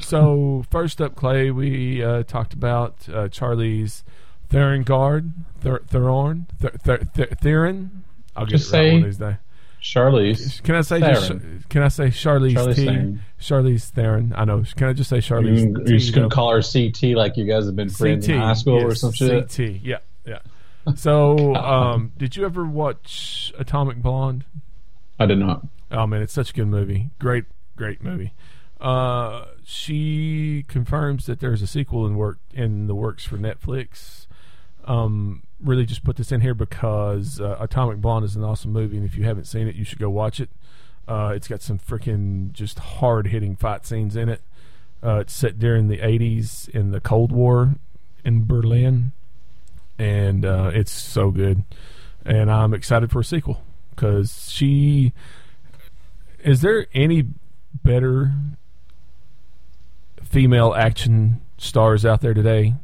[0.00, 4.02] so first up Clay we uh, talked about uh, Charlie's
[4.52, 8.04] Therengard Ther- Theron Ther- Ther- Ther- Theron
[8.36, 9.36] I'll get Just it right one of these days
[9.82, 10.62] Charlize.
[10.62, 11.64] can I say just, Theron.
[11.68, 12.84] can I say Charlize Charlize T?
[12.86, 13.20] Theron.
[13.40, 14.32] Charlize Theron.
[14.36, 14.62] I know.
[14.76, 15.58] Can I just say Charlize?
[15.58, 18.40] You, you're just gonna call her CT like you guys have been friends CT in
[18.42, 19.48] high school or some shit.
[19.48, 19.80] CT.
[19.82, 20.38] Yeah, yeah.
[20.96, 24.44] So, um, did you ever watch Atomic Blonde?
[25.18, 25.64] I did not.
[25.92, 27.10] Oh man, it's such a good movie.
[27.20, 27.44] Great,
[27.76, 28.32] great movie.
[28.80, 34.21] Uh, she confirms that there's a sequel in work in the works for Netflix.
[34.84, 38.96] Um, really just put this in here because uh, Atomic Blonde is an awesome movie,
[38.96, 40.50] and if you haven't seen it, you should go watch it.
[41.06, 44.40] Uh, it's got some freaking just hard hitting fight scenes in it.
[45.02, 47.74] Uh, it's set during the 80s in the Cold War
[48.24, 49.12] in Berlin,
[49.98, 51.64] and uh, it's so good.
[52.24, 55.12] And I'm excited for a sequel because she.
[56.44, 57.26] Is there any
[57.84, 58.32] better
[60.22, 62.74] female action stars out there today?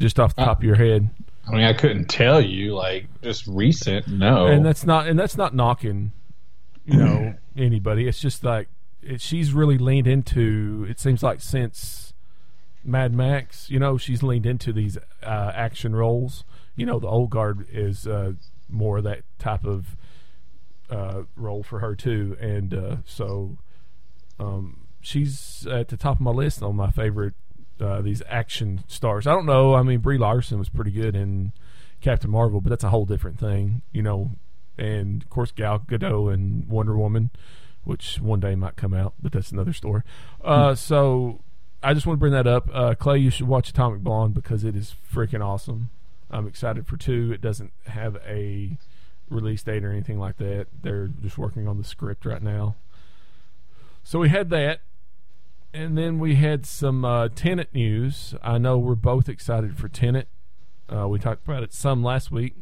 [0.00, 1.10] Just off the top of your head,
[1.46, 2.74] I mean, I couldn't tell you.
[2.74, 4.08] Like, just recent.
[4.08, 4.46] No.
[4.46, 6.12] and that's not and that's not knocking,
[6.84, 8.06] you know, anybody.
[8.06, 8.68] It's just like
[9.02, 10.86] it, she's really leaned into.
[10.88, 12.14] It seems like since
[12.84, 16.44] Mad Max, you know, she's leaned into these uh, action roles.
[16.76, 18.32] You know, the old guard is uh,
[18.68, 19.96] more of that type of
[20.88, 23.58] uh, role for her too, and uh, so
[24.38, 27.34] um, she's at the top of my list on my favorite
[27.80, 29.26] uh, these action stars.
[29.26, 29.74] I don't know.
[29.74, 31.52] I mean, Brie Larson was pretty good in
[32.00, 34.30] Captain Marvel, but that's a whole different thing, you know.
[34.78, 37.30] And of course, Gal Gadot and Wonder Woman,
[37.84, 40.02] which one day might come out, but that's another story.
[40.42, 41.40] Uh, so
[41.82, 42.68] I just want to bring that up.
[42.72, 45.90] Uh, Clay, you should watch Atomic Blonde because it is freaking awesome.
[46.30, 47.32] I'm excited for two.
[47.32, 48.76] It doesn't have a
[49.28, 50.66] release date or anything like that.
[50.82, 52.76] They're just working on the script right now.
[54.02, 54.80] So we had that.
[55.72, 58.34] And then we had some uh, Tenet news.
[58.42, 60.28] I know we're both excited for Tenet.
[60.92, 62.54] Uh, we talked about it some last week.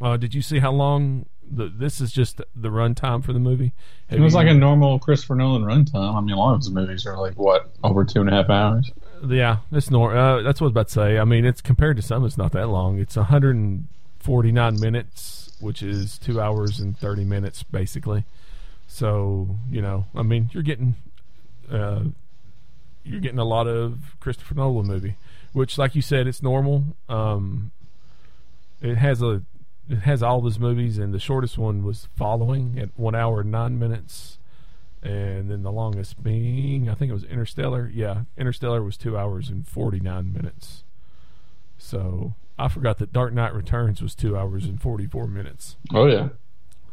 [0.00, 3.72] Uh, did you see how long the, this is just the runtime for the movie?
[4.08, 6.14] it was like a normal Christopher Nolan runtime.
[6.14, 8.48] I mean, a lot of his movies are like what over two and a half
[8.48, 8.92] hours.
[9.26, 10.16] yeah, it's nor.
[10.16, 11.18] Uh, that's what I was about to say.
[11.18, 13.00] I mean, it's compared to some, it's not that long.
[13.00, 18.24] It's 149 minutes, which is two hours and 30 minutes, basically.
[18.86, 20.94] So you know, I mean, you're getting
[21.70, 22.04] uh,
[23.08, 25.16] you're getting a lot of Christopher Nolan movie,
[25.52, 26.96] which, like you said, it's normal.
[27.08, 27.70] Um,
[28.80, 29.42] it has a
[29.88, 33.50] it has all his movies, and the shortest one was Following at one hour and
[33.50, 34.38] nine minutes,
[35.02, 37.90] and then the longest being I think it was Interstellar.
[37.92, 40.84] Yeah, Interstellar was two hours and forty nine minutes.
[41.78, 45.76] So I forgot that Dark Knight Returns was two hours and forty four minutes.
[45.94, 46.28] Oh yeah.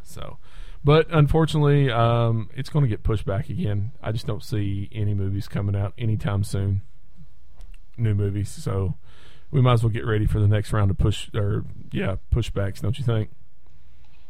[0.02, 0.38] So,
[0.86, 3.90] but unfortunately, um, it's going to get pushed back again.
[4.00, 6.82] I just don't see any movies coming out anytime soon.
[7.98, 8.94] New movies, so
[9.50, 12.80] we might as well get ready for the next round of push or yeah pushbacks.
[12.80, 13.30] Don't you think?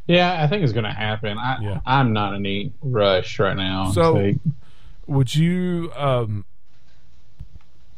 [0.07, 1.37] Yeah, I think it's going to happen.
[1.37, 1.79] I, Yeah.
[1.85, 3.91] I'm not in any rush right now.
[3.91, 4.33] So-
[5.05, 6.43] Would you, um,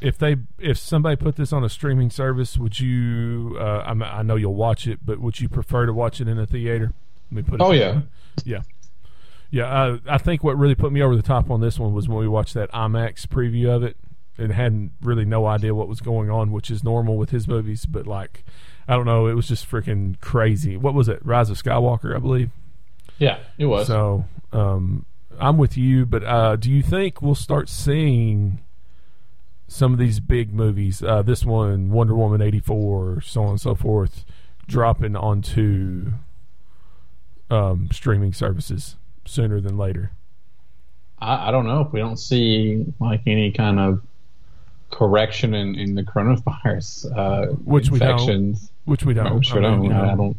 [0.01, 3.57] if they if somebody put this on a streaming service, would you?
[3.59, 6.37] Uh, I'm, I know you'll watch it, but would you prefer to watch it in
[6.37, 6.93] a theater?
[7.31, 7.63] Let me put it.
[7.63, 8.01] oh yeah.
[8.43, 8.61] Yeah.
[9.51, 12.07] Yeah, uh, I think what really put me over the top on this one was
[12.07, 13.97] when we watched that IMAX preview of it
[14.37, 17.87] and hadn't really no idea what was going on, which is normal with his movies.
[17.87, 18.43] But like,
[18.87, 20.77] I don't know, it was just freaking crazy.
[20.77, 21.25] What was it?
[21.25, 22.51] Rise of Skywalker, I believe.
[23.17, 23.87] yeah, it was.
[23.87, 25.05] So um,
[25.39, 28.59] I'm with you, but uh, do you think we'll start seeing
[29.67, 33.73] some of these big movies, uh, this one, Wonder Woman '84, so on and so
[33.75, 34.25] forth,
[34.67, 36.11] dropping onto
[37.49, 40.11] um, streaming services sooner than later?
[41.19, 44.01] I, I don't know if we don't see like any kind of
[44.91, 48.11] correction in, in the coronavirus uh, Which we don't.
[48.11, 48.71] infections.
[48.85, 49.27] Which we don't.
[49.27, 49.81] I sure I don't.
[49.81, 50.37] mean, you I don't.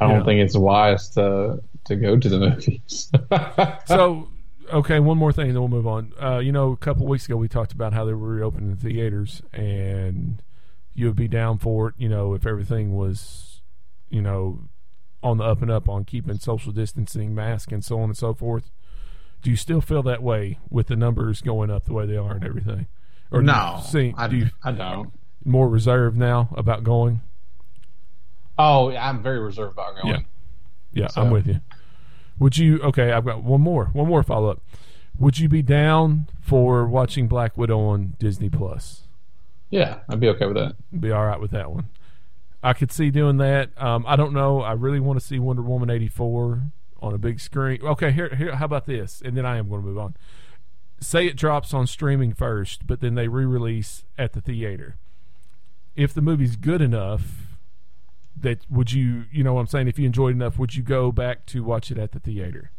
[0.00, 0.24] I don't Yeah.
[0.24, 3.10] think it's wise to to go to the movies.
[3.86, 4.28] so
[4.72, 7.38] okay one more thing then we'll move on uh, you know a couple weeks ago
[7.38, 10.42] we talked about how they were reopening the theaters and
[10.92, 13.62] you would be down for it you know if everything was
[14.10, 14.60] you know
[15.22, 18.32] on the up and up on keeping social distancing mask and so on and so
[18.34, 18.70] forth
[19.42, 22.32] do you still feel that way with the numbers going up the way they are
[22.36, 22.86] and everything
[23.30, 25.12] or no, see, I, do you I don't.
[25.44, 27.20] more reserved now about going
[28.60, 30.14] Oh, yeah, I'm very reserved about going.
[30.14, 30.20] Yeah.
[30.92, 31.60] Yeah, So- I'm with you.
[32.40, 32.80] Would you?
[32.80, 33.86] Okay, I've got one more.
[33.92, 34.62] One more follow up.
[35.18, 39.02] Would you be down for watching Black Widow on Disney Plus?
[39.70, 40.74] Yeah, I'd be okay with that.
[41.00, 41.86] Be all right with that one.
[42.62, 43.70] I could see doing that.
[43.80, 44.60] Um, I don't know.
[44.62, 46.62] I really want to see Wonder Woman eighty four
[47.00, 47.80] on a big screen.
[47.82, 48.56] Okay, here, here.
[48.56, 49.22] How about this?
[49.24, 50.16] And then I am going to move on.
[51.00, 54.96] Say it drops on streaming first, but then they re release at the theater.
[55.94, 57.56] If the movie's good enough,
[58.36, 59.24] that would you?
[59.30, 59.86] You know what I'm saying?
[59.86, 62.72] If you enjoyed enough, would you go back to watch it at the theater?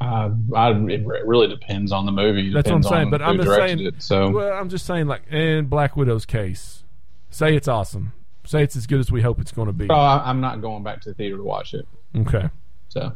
[0.00, 2.52] Uh, I, it really depends on the movie.
[2.52, 5.26] That's what I'm saying, but I'm just saying- It, so Well, I'm just saying, like
[5.28, 6.84] in Black Widow's case,
[7.30, 8.12] say it's awesome.
[8.48, 9.88] Say it's as good as we hope it's going to be.
[9.90, 11.86] Oh, I, I'm not going back to the theater to watch it.
[12.16, 12.48] Okay,
[12.88, 13.12] So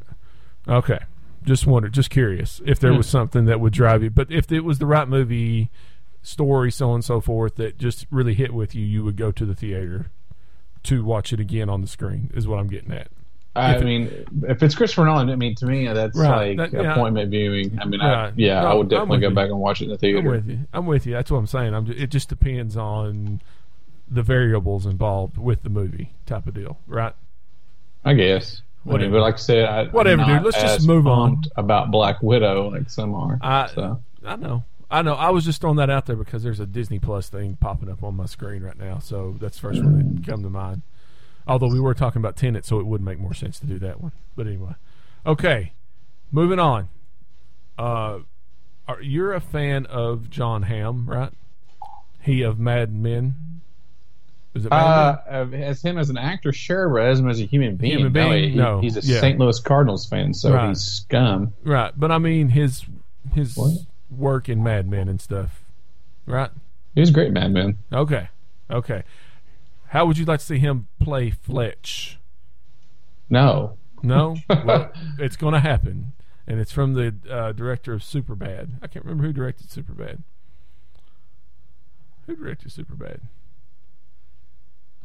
[0.68, 0.98] okay.
[1.44, 2.98] Just wondered, just curious if there Hmm.
[2.98, 4.10] was something that would drive you.
[4.10, 5.70] But if it was the right movie,
[6.20, 9.32] story, so on and so forth, that just really hit with you, you would go
[9.32, 10.10] to the theater
[10.82, 12.30] to watch it again on the screen.
[12.34, 13.08] Is what I'm getting at.
[13.56, 14.10] I If it- mean,
[14.48, 16.92] if it's Christopher Nolan, I mean, to me, that's Right, like that- yeah.
[16.92, 17.78] appointment viewing.
[17.80, 19.34] I mean, I, yeah, No, I would definitely go you.
[19.34, 20.18] back and watch it in the theater.
[20.18, 20.58] I'm with you.
[20.74, 21.14] I'm with you.
[21.14, 21.74] That's what I'm saying.
[21.74, 21.86] I'm.
[21.86, 23.40] Just, it just depends on
[24.12, 27.14] the variables involved with the movie, type of deal, right?
[28.04, 28.62] I guess.
[28.84, 29.04] Whatever.
[29.04, 30.42] I mean, but like I said, I, Whatever, dude.
[30.42, 31.42] Let's just move on.
[31.56, 33.38] about Black Widow like some are.
[33.40, 34.64] I so I know.
[34.90, 35.14] I know.
[35.14, 38.02] I was just throwing that out there because there's a Disney Plus thing popping up
[38.02, 40.82] on my screen right now, so that's the first one that come to mind.
[41.46, 44.00] Although we were talking about Tenet, so it would make more sense to do that
[44.00, 44.12] one.
[44.36, 44.74] But anyway,
[45.24, 45.72] okay,
[46.30, 46.88] moving on.
[47.78, 48.20] Uh,
[48.86, 51.32] are, you're a fan of John Hamm, right?
[52.20, 53.34] He of Mad Men.
[54.54, 57.44] Is it Mad uh, as him as an actor, sure, but as him as a
[57.46, 58.80] human being, Human no, he- No.
[58.80, 59.20] he's a Yeah.
[59.20, 59.38] St.
[59.38, 60.68] Louis Cardinals fan, so Right.
[60.68, 61.54] he's scum.
[61.64, 62.84] Right, but I mean his
[63.32, 63.72] his What?
[64.10, 65.64] work in Mad Men and stuff.
[66.26, 66.50] Right.
[66.94, 67.78] He's a great madman.
[67.92, 68.28] Okay.
[68.70, 69.04] Okay.
[69.88, 72.18] How would you like to see him play Fletch?
[73.30, 74.36] No, No?
[74.50, 76.12] well, it's going to happen.
[76.46, 78.72] And it's from the uh, director of Superbad.
[78.82, 80.18] I can't remember who directed Superbad.
[82.26, 83.20] Who directed Superbad?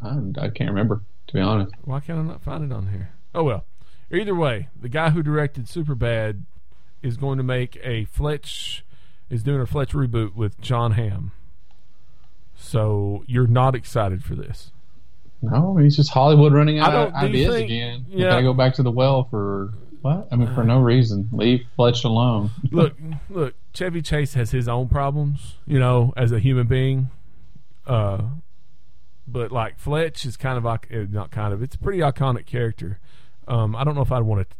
[0.03, 1.73] I, I can't remember to be honest.
[1.83, 3.11] Why can't I not find it on here?
[3.35, 3.65] Oh, well.
[4.11, 6.43] Either way, the guy who directed Superbad
[7.03, 8.85] is going to make a Fletch,
[9.29, 11.31] is doing a Fletch reboot with John Hamm.
[12.55, 14.71] So you're not excited for this.
[15.41, 18.05] No, he's just Hollywood running out of you ideas think- again.
[18.09, 18.29] You yeah.
[18.29, 20.27] gotta go back to the well for what?
[20.31, 21.29] I mean, for no reason.
[21.31, 22.49] Leave Fletch alone.
[22.71, 22.95] look,
[23.29, 27.09] look, Chevy Chase has his own problems, you know, as a human being.
[27.85, 28.21] Uh,
[29.27, 31.61] but like Fletch is kind of like eh, not kind of.
[31.61, 32.99] It's a pretty iconic character.
[33.47, 34.55] Um, I don't know if I'd want to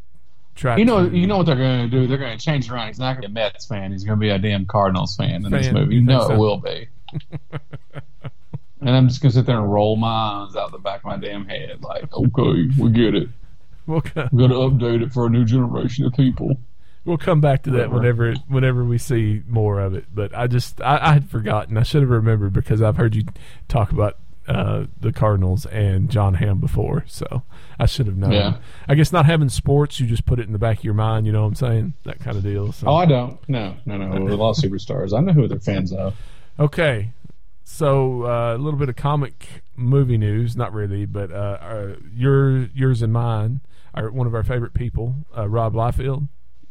[0.56, 0.77] try.
[0.77, 2.08] You know, to, you know what they're going to do.
[2.08, 2.88] They're going to change around.
[2.88, 3.91] He's not going to be a Mets fan.
[3.91, 5.95] He's going to be a damn Cardinals fan in this movie.
[5.95, 6.34] you know so?
[6.34, 6.89] it will be.
[8.82, 11.06] and I'm just going to sit there and roll my eyes out the back of
[11.06, 13.30] my damn head, like, okay, we get it.
[13.86, 16.58] We'll co- We got to update it for a new generation of people.
[17.06, 20.06] we'll come back to that whenever whenever we see more of it.
[20.13, 21.77] But I just I, I had forgotten.
[21.77, 23.23] I should have remembered because I've heard you
[23.69, 27.43] talk about uh, the Cardinals and Jon Hamm before, so
[27.79, 28.31] I should have known.
[28.31, 28.57] Yeah.
[28.88, 31.25] I guess not having sports, you just put it in the back of your mind.
[31.25, 31.93] You know what I'm saying?
[32.05, 32.71] That kind of deal.
[32.71, 32.88] So.
[32.88, 33.38] Oh, I don't.
[33.49, 34.33] No, no, no.
[34.33, 35.17] A lot of superstars.
[35.17, 36.15] I know who they're fans of.
[36.60, 37.12] Okay,
[37.63, 42.67] so uh, a little bit of comic movie news, not really, but uh, uh, your
[42.73, 43.60] yours and mine
[43.93, 46.29] are one of our favorite people, uh, Rob Liefeld,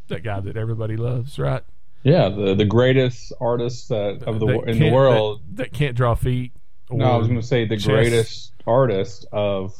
[0.09, 1.63] that guy that everybody loves, right?
[2.03, 5.43] Yeah, the the greatest artist that, of the That in the world.
[5.51, 6.53] that, that can't draw feet.
[6.91, 7.87] No, I was going to say the chess.
[7.87, 9.75] greatest artist of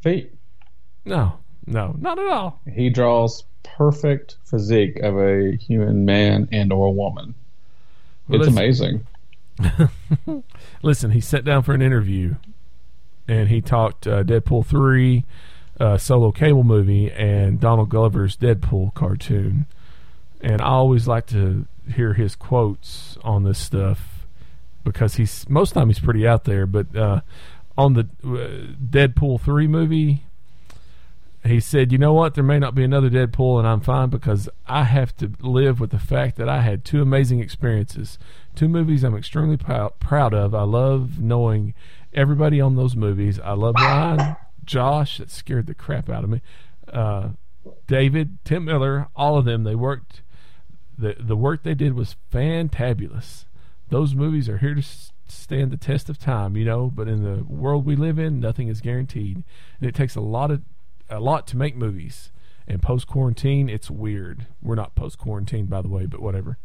[0.00, 0.34] feet.
[1.04, 1.34] No,
[1.66, 2.60] no, not at all.
[2.72, 7.34] He draws perfect physique of a human man and or woman.
[8.28, 9.06] Well, it's listen- amazing.
[10.82, 12.36] Listen, he sat down for an interview,
[13.28, 15.24] and he talked uh, Deadpool three,
[15.78, 19.66] uh, solo cable movie, and Donald Glover's Deadpool cartoon.
[20.40, 24.11] And I always like to hear his quotes on this stuff
[24.84, 26.66] because he's most of the time he's pretty out there.
[26.66, 27.20] But uh,
[27.76, 30.24] on the uh, Deadpool three movie,
[31.44, 32.34] he said, "You know what?
[32.34, 35.90] There may not be another Deadpool, and I'm fine because I have to live with
[35.90, 38.18] the fact that I had two amazing experiences,
[38.54, 40.54] two movies I'm extremely prou- proud of.
[40.54, 41.74] I love knowing
[42.14, 43.40] everybody on those movies.
[43.40, 45.18] I love Ryan, Josh.
[45.18, 46.42] That scared the crap out of me.
[46.92, 47.30] Uh,
[47.86, 49.64] David, Tim Miller, all of them.
[49.64, 50.22] They worked.
[50.98, 53.46] the The work they did was fantabulous.
[53.92, 54.82] Those movies are here to
[55.28, 56.90] stand the test of time, you know.
[56.92, 59.44] But in the world we live in, nothing is guaranteed,
[59.80, 60.62] and it takes a lot of
[61.10, 62.32] a lot to make movies.
[62.66, 64.46] And post quarantine, it's weird.
[64.62, 66.56] We're not post quarantine, by the way, but whatever.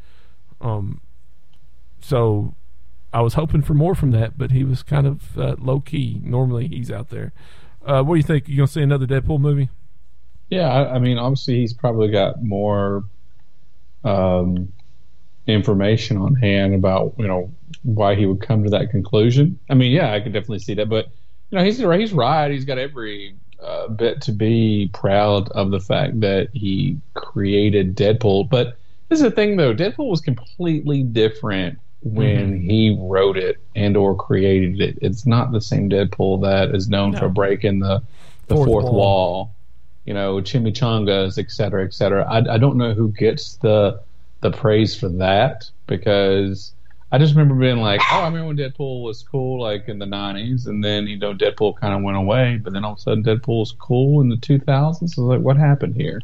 [0.62, 1.02] Um,
[2.00, 2.56] so
[3.12, 6.22] I was hoping for more from that, but he was kind of uh, low key.
[6.24, 7.34] Normally, he's out there.
[7.86, 8.48] Uh, what do you think?
[8.48, 9.70] You gonna see another Deadpool movie?
[10.50, 13.04] Yeah, I, I mean, obviously he's probably got more
[14.06, 14.72] um,
[15.48, 17.52] information on hand about you know
[17.84, 19.60] why he would come to that conclusion.
[19.70, 21.08] I mean, yeah, I could definitely see that, but
[21.50, 22.52] you know, he's he's right.
[22.52, 28.50] He's got every uh, bit to be proud of the fact that he created Deadpool.
[28.50, 28.78] But
[29.10, 29.74] this is the thing, though.
[29.74, 35.00] Deadpool was completely different when he wrote it and or created it.
[35.02, 37.20] It's not the same Deadpool that is known No.
[37.20, 38.02] for breaking the
[38.48, 38.94] the Fourth fourth, wall.
[38.94, 39.56] wall.
[40.06, 42.24] You know, chimichangas, et cetera, et cetera.
[42.30, 44.00] I, I don't know who gets the
[44.42, 46.74] the praise for that because
[47.12, 50.06] I just remember being like, oh, I remember when Deadpool was cool, like in the
[50.06, 53.02] '90s, and then you know Deadpool kind of went away, but then all of a
[53.02, 55.18] sudden Deadpool was cool in the 2000s.
[55.18, 56.22] I was like, what happened here?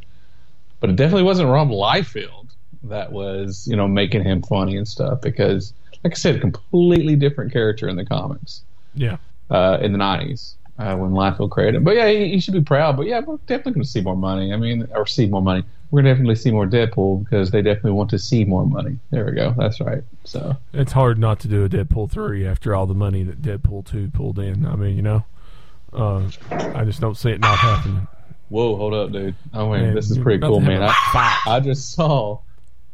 [0.79, 2.49] But it definitely wasn't Rob Liefeld
[2.83, 5.73] that was you know making him funny and stuff because,
[6.03, 9.17] like I said, a completely different character in the comics Yeah,
[9.49, 11.83] uh, in the '90s uh, when Liefeld created it.
[11.83, 12.97] But yeah, he, he should be proud.
[12.97, 14.53] But yeah, we're definitely going to see more money.
[14.53, 15.63] I mean, or see more money.
[15.91, 18.97] We're going to definitely see more Deadpool because they definitely want to see more money.
[19.11, 19.53] There we go.
[19.55, 20.03] That's right.
[20.23, 23.85] So it's hard not to do a Deadpool three after all the money that Deadpool
[23.85, 24.65] two pulled in.
[24.65, 25.23] I mean, you know,
[25.93, 28.07] uh, I just don't see it not happening.
[28.49, 29.35] whoa, hold up, dude.
[29.53, 30.81] Oh wait, Man, this is pretty cool, man.
[30.81, 31.41] I.
[31.45, 32.39] I just saw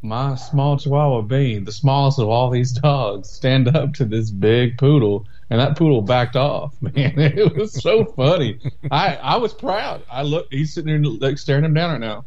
[0.01, 4.77] my small Chihuahua Bean, the smallest of all these dogs, stand up to this big
[4.77, 6.73] poodle, and that poodle backed off.
[6.81, 8.59] Man, it was so funny.
[8.91, 10.03] I I was proud.
[10.09, 12.25] I look, he's sitting there like staring him down right now.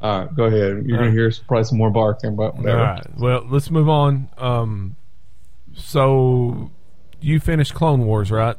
[0.00, 0.84] All right, go ahead.
[0.86, 2.78] You're gonna hear probably some more barking, but whatever.
[2.78, 3.18] All right.
[3.18, 4.28] Well, let's move on.
[4.38, 4.94] Um,
[5.74, 6.70] so
[7.20, 8.56] you finished Clone Wars, right?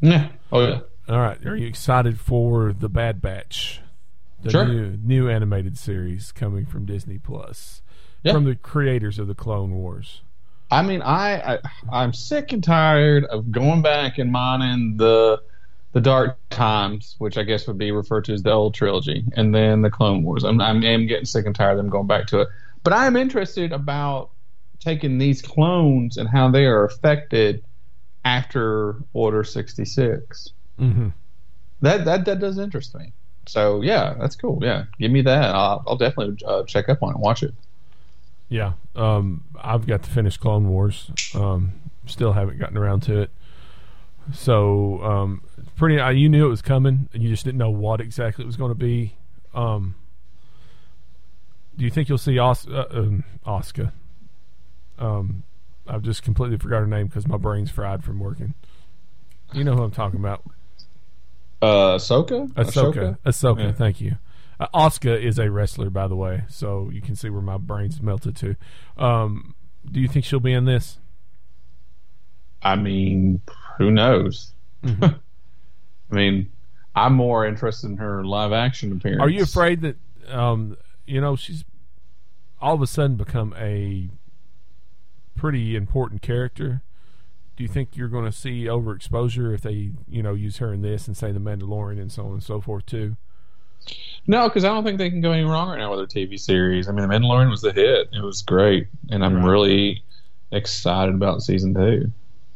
[0.00, 0.28] Yeah.
[0.52, 0.80] Oh yeah.
[1.08, 1.44] All right.
[1.44, 3.80] Are you excited for the Bad Batch,
[4.42, 4.64] the Sure.
[4.66, 7.82] new new animated series coming from Disney Plus,
[8.22, 8.32] Yeah.
[8.32, 10.22] from the creators of the Clone Wars?
[10.70, 11.58] I mean, I, I
[11.92, 15.42] I'm sick and tired of going back and mining the
[15.92, 19.52] the Dark Times, which I guess would be referred to as the old trilogy, and
[19.52, 20.44] then the Clone Wars.
[20.44, 22.48] I'm I'm, am getting sick and tired of them going back to it.
[22.84, 24.30] But I am interested about
[24.78, 27.64] taking these clones and how they are affected
[28.24, 30.52] after Order 66.
[30.78, 31.08] Mm-hmm.
[31.80, 33.12] That that that does interest me.
[33.50, 34.60] So yeah, that's cool.
[34.62, 35.52] Yeah, give me that.
[35.52, 37.52] I'll, I'll definitely uh, check up on it, watch it.
[38.48, 38.74] Yeah.
[38.94, 41.10] Um, I've got to finish Clone Wars.
[41.34, 41.72] Um,
[42.06, 43.30] still haven't gotten around to it.
[44.32, 45.42] So, um,
[45.74, 45.98] pretty.
[45.98, 48.56] Uh, you knew it was coming, and you just didn't know what exactly it was
[48.56, 49.16] going to be.
[49.52, 49.96] Um,
[51.76, 53.92] do you think you'll see Os- uh, um, Oscar?
[54.96, 55.42] Um,
[55.88, 58.54] I've just completely forgot her name because my brain's fried from working.
[59.52, 60.44] You know who I'm talking about?
[61.62, 62.50] Uh, Ahsoka.
[62.54, 63.18] Ahsoka.
[63.24, 63.60] Ahsoka.
[63.60, 63.72] Yeah.
[63.72, 64.16] Thank you.
[64.58, 68.00] Uh, Asuka is a wrestler, by the way, so you can see where my brain's
[68.00, 68.56] melted to.
[68.96, 69.54] Um,
[69.90, 70.98] do you think she'll be in this?
[72.62, 73.40] I mean,
[73.78, 74.52] who knows?
[74.84, 75.04] Mm-hmm.
[76.10, 76.50] I mean,
[76.94, 79.22] I'm more interested in her live action appearance.
[79.22, 79.96] Are you afraid that
[80.28, 81.64] um, you know she's
[82.60, 84.10] all of a sudden become a
[85.36, 86.82] pretty important character?
[87.60, 90.80] Do you think you're going to see overexposure if they you know use her in
[90.80, 93.18] this and say the Mandalorian and so on and so forth too?
[94.26, 96.40] No, because I don't think they can go any wrong right now with their TV
[96.40, 96.88] series.
[96.88, 99.50] I mean, The Mandalorian was the hit; it was great, and I'm Right.
[99.50, 100.02] really
[100.52, 102.10] excited about season two.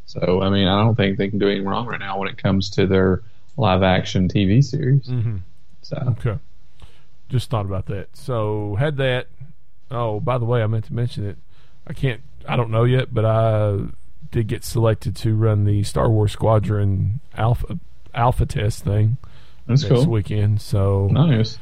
[0.07, 2.39] So, I mean, I don't think they can do any wrong right now when it
[2.39, 3.23] comes to their
[3.59, 5.07] live action TV series.
[5.07, 5.37] Mm-hmm.
[5.83, 6.39] So, Okay.
[7.29, 8.17] Just thought about that.
[8.17, 9.27] So had that.
[9.91, 11.37] Oh, by the way, I meant to mention it.
[11.87, 12.23] I can't.
[12.49, 13.81] I don't know yet, but I
[14.35, 17.79] did get selected to run the Star Wars Squadron Alpha
[18.13, 19.17] Alpha test thing
[19.67, 20.11] that's next cool.
[20.11, 20.61] weekend.
[20.61, 21.59] So Nice.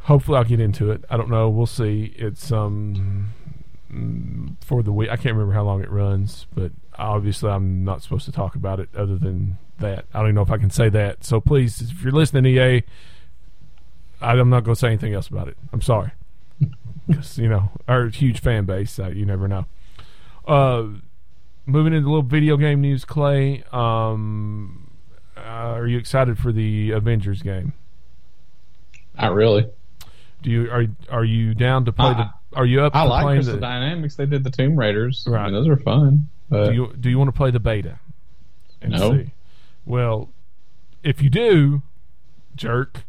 [0.00, 1.04] hopefully I'll get into it.
[1.10, 1.50] I don't know.
[1.50, 2.14] We'll see.
[2.16, 3.28] It's um
[4.62, 5.10] for the week.
[5.10, 8.80] I can't remember how long it runs, but obviously I'm not supposed to talk about
[8.80, 10.06] it other than that.
[10.14, 11.22] I don't even know if I can say that.
[11.24, 12.82] So please, if you're listening, EA,
[14.20, 15.56] I'm not going to say anything else about it.
[15.72, 16.12] I'm sorry,
[17.06, 18.98] because you know our huge fan base.
[18.98, 19.66] Uh, you never know.
[20.46, 20.84] Uh,
[21.66, 23.62] moving into a little video game news, Clay.
[23.72, 24.90] Um,
[25.36, 27.72] uh, are you excited for the Avengers game?
[29.20, 29.66] Not really.
[30.42, 32.30] Do you are are you down to play I- the?
[32.56, 33.60] Are you up I like Crystal the?
[33.60, 34.14] Dynamics.
[34.14, 35.24] They did the Tomb Raiders.
[35.26, 35.44] I Right.
[35.46, 36.28] mean, those are fun.
[36.48, 37.98] But Do you do you want to play the beta?
[38.86, 39.10] No.
[39.12, 39.32] see?
[39.86, 40.28] Well,
[41.02, 41.82] if you do,
[42.54, 43.04] jerk,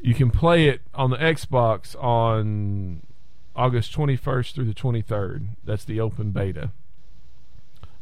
[0.00, 3.02] you can play it on the Xbox on
[3.54, 5.50] August 21st through the 23rd.
[5.64, 6.70] That's the open beta.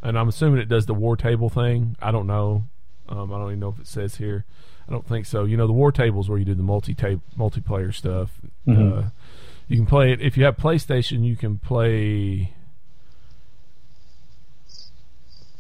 [0.03, 1.97] And I'm assuming it does the war table thing.
[2.01, 2.65] I don't know.
[3.09, 4.45] Um, I don't even know if it says here.
[4.89, 5.45] I don't think so.
[5.45, 8.41] You know, the war table is where you do the multi multiplayer stuff.
[8.67, 9.07] Mhm.
[9.07, 9.11] Uh,
[9.67, 11.25] you can play it if you have PlayStation.
[11.25, 12.55] You can play.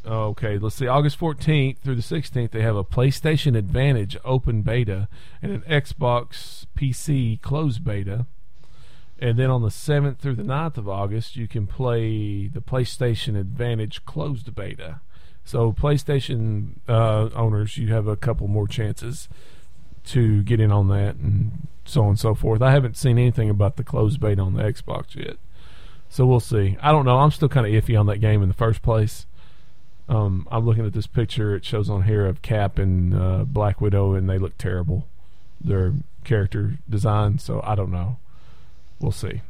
[0.06, 0.86] Okay, let's see.
[0.86, 5.08] August 14th through the 16th, they have a PlayStation Advantage open beta
[5.42, 8.26] and an Xbox PC closed beta.
[9.18, 13.38] And then on the 7th through the 9th of August, you can play the PlayStation
[13.38, 15.00] Advantage closed beta.
[15.44, 19.28] So, PlayStation uh, owners, you have a couple more chances
[20.04, 22.62] to get in on that and so on and so forth.
[22.62, 25.36] I haven't seen anything about the closed beta on the Xbox yet.
[26.08, 26.76] So, we'll see.
[26.80, 27.18] I don't know.
[27.18, 29.26] I'm still kind of iffy on that game in the first place.
[30.08, 31.56] Um, I'm looking at this picture.
[31.56, 35.06] It shows on here of Cap and uh, Black Widow, and they look terrible.
[35.60, 35.94] Their
[36.24, 37.38] character design.
[37.38, 38.18] So I don't know.
[39.00, 39.42] We'll see.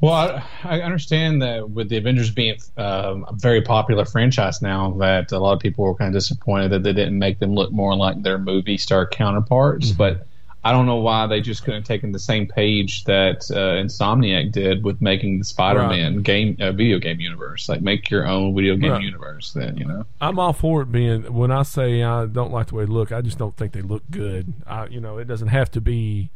[0.00, 4.90] Well, I, I understand that with the Avengers being um, a very popular franchise now,
[4.98, 7.70] that a lot of people were kind of disappointed that they didn't make them look
[7.70, 9.90] more like their movie star counterparts.
[9.90, 9.98] Mm-hmm.
[9.98, 10.26] But
[10.64, 14.50] I don't know why they just couldn't have taken the same page that uh, Insomniac
[14.50, 17.68] did with making the Spider-Man game uh, video game universe.
[17.68, 19.02] Like, make your own video game Right.
[19.02, 19.52] universe.
[19.52, 20.04] Then you know.
[20.20, 21.32] I'm all for it being.
[21.32, 23.82] When I say I don't like the way they look, I just don't think they
[23.82, 24.52] look good.
[24.66, 26.30] I, you know, it doesn't have to be,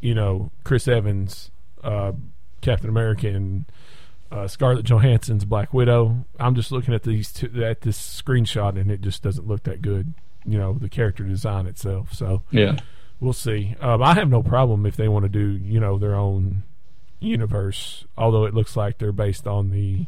[0.00, 1.50] you know, Chris Evans,
[1.84, 2.12] uh,
[2.60, 3.66] Captain America, and
[4.32, 6.24] uh, Scarlett Johansson's Black Widow.
[6.40, 9.82] I'm just looking at these two, at this screenshot, and it just doesn't look that
[9.82, 10.14] good.
[10.46, 12.12] You know, the character design itself.
[12.12, 12.76] So Yeah.
[13.20, 13.76] we'll see.
[13.80, 16.64] Um, I have no problem if they want to do, you know, their own
[17.20, 18.04] universe.
[18.18, 20.06] Although it looks like they're based on the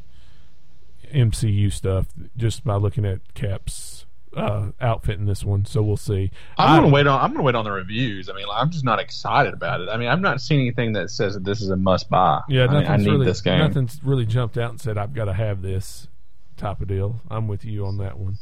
[1.12, 2.07] MCU stuff,
[2.37, 4.06] just by looking at Cap's
[4.37, 5.64] uh, outfit in this one.
[5.64, 6.30] So we'll see.
[6.59, 7.20] I'm gonna wait on.
[7.20, 8.28] I'm gonna wait on the reviews.
[8.28, 9.89] I mean, I'm just not excited about it.
[9.89, 12.43] I mean, I'm not seeing anything that says that this is a must buy.
[12.49, 13.59] Yeah, I, mean, I need really this game.
[13.59, 16.09] nothing's really jumped out and said I've got to have this
[16.57, 17.20] type of deal.
[17.30, 18.37] I'm with you on that one.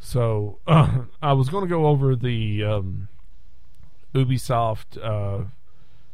[0.00, 3.08] So uh, I was going to go over the um,
[4.14, 5.44] Ubisoft uh,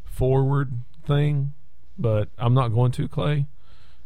[0.04, 0.72] forward
[1.06, 1.52] thing,
[1.96, 3.46] but I'm not going to Clay.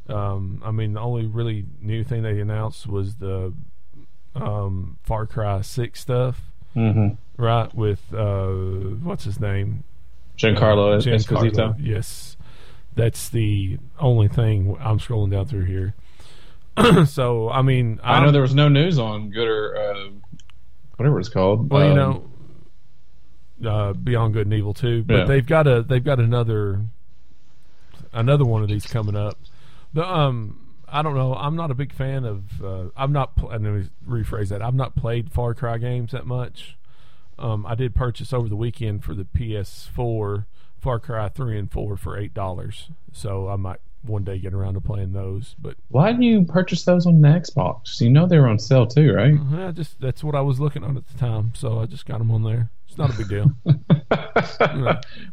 [0.08, 3.52] Um, I mean, the only really new thing they announced was the
[4.42, 6.40] um, Far Cry Six stuff,
[6.76, 7.14] Mm-hmm.
[7.42, 7.74] right?
[7.74, 8.46] With uh,
[9.02, 9.84] what's his name?
[10.36, 11.76] Giancarlo Uh, Giancarlo, Esposito.
[11.80, 12.36] Yes,
[12.94, 15.94] that's the only thing I'm scrolling down through here.
[17.06, 20.10] so I mean, I know I'm- there was no news on Good or uh,
[20.96, 21.70] whatever it's called.
[21.70, 22.30] Well, you Um,
[23.60, 25.24] know, uh, Beyond Good and Evil too, but Yeah.
[25.24, 26.82] they've got a they've got another
[28.12, 29.36] another one of these coming up.
[29.92, 30.60] The um,
[30.90, 31.34] I don't know.
[31.34, 32.62] I'm not a big fan of.
[32.62, 33.36] Uh, I'm not.
[33.36, 34.62] Pl- let me rephrase that.
[34.62, 36.76] I've not played Far Cry games that much.
[37.38, 40.44] Um, I did purchase over the weekend for the PS4
[40.80, 42.88] Far Cry three and four for eight dollars.
[43.12, 45.54] So I might one day get around to playing those.
[45.58, 48.00] But Why didn't you purchase those on the Xbox?
[48.00, 49.34] You know they were on sale too, right?
[49.52, 52.06] uh, I just that's what I was looking on at the time, so I just
[52.06, 52.70] got them on there.
[52.88, 53.52] It's not a big deal.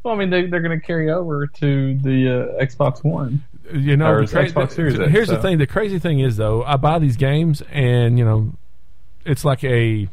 [0.04, 3.44] well, I mean, they, they're going to carry over to the uh, Xbox One.
[3.74, 5.58] You know, the cra- Xbox Series X, here's the thing.
[5.58, 8.54] The crazy thing is, though, I buy these games, and you know,
[9.26, 10.08] it's like a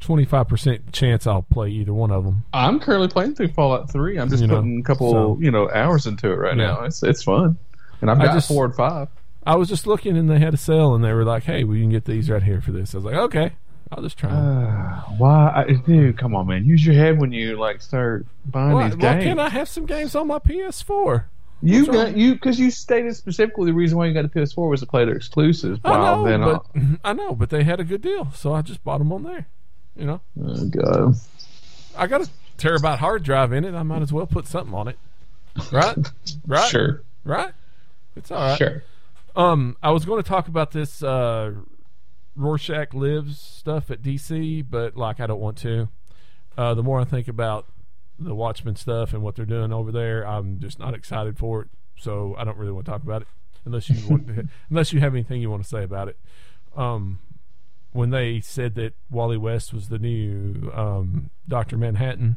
[0.00, 2.44] twenty five percent chance I'll play either one of them.
[2.52, 4.18] I'm currently playing through Fallout 3.
[4.18, 6.66] I'm just You know, putting a couple, so- you know, hours into it right Yeah.
[6.66, 6.80] now.
[6.84, 7.58] It's it's fun,
[8.00, 9.08] and I've I got just- four and five.
[9.46, 11.80] I was just looking, and they had a sale, and they were like, "Hey, we
[11.80, 13.52] can get these right here for this." I was like, "Okay,
[13.90, 14.30] I'll just try.
[14.30, 16.18] Uh, why, I, dude?
[16.18, 16.64] Come on, man.
[16.66, 19.24] Use your head when you like start buying why, these why games.
[19.24, 21.24] can't I have some games on my PS4?
[21.62, 22.06] You What's wrong?
[22.06, 24.86] got you because you stated specifically the reason why you got a PS4 was to
[24.86, 25.78] play their exclusives.
[25.84, 26.66] I know, then but
[27.04, 29.46] I know, but they had a good deal, so I just bought them on there.
[29.96, 31.14] You know, oh god,
[31.96, 33.74] I got a terabyte hard drive in it.
[33.74, 34.98] I might as well put something on it,
[35.72, 35.96] right?
[36.46, 36.70] Right?
[36.70, 37.52] sure, Right?
[38.16, 38.56] It's all right.
[38.58, 38.82] sure.
[39.36, 41.52] Um, I was going to talk about this uh,
[42.36, 45.88] Rorschach Lives stuff at DC, but like I don't want to.
[46.56, 47.66] Uh, the more I think about
[48.20, 51.68] the Watchmen stuff and what they're doing over there, I'm just not excited for it.
[51.96, 53.28] So I don't really want to talk about it
[53.64, 56.18] unless you want to, unless you have anything you want to say about it.
[56.76, 57.18] Um,
[57.92, 62.36] when they said that Wally West was the new um, Doctor Manhattan,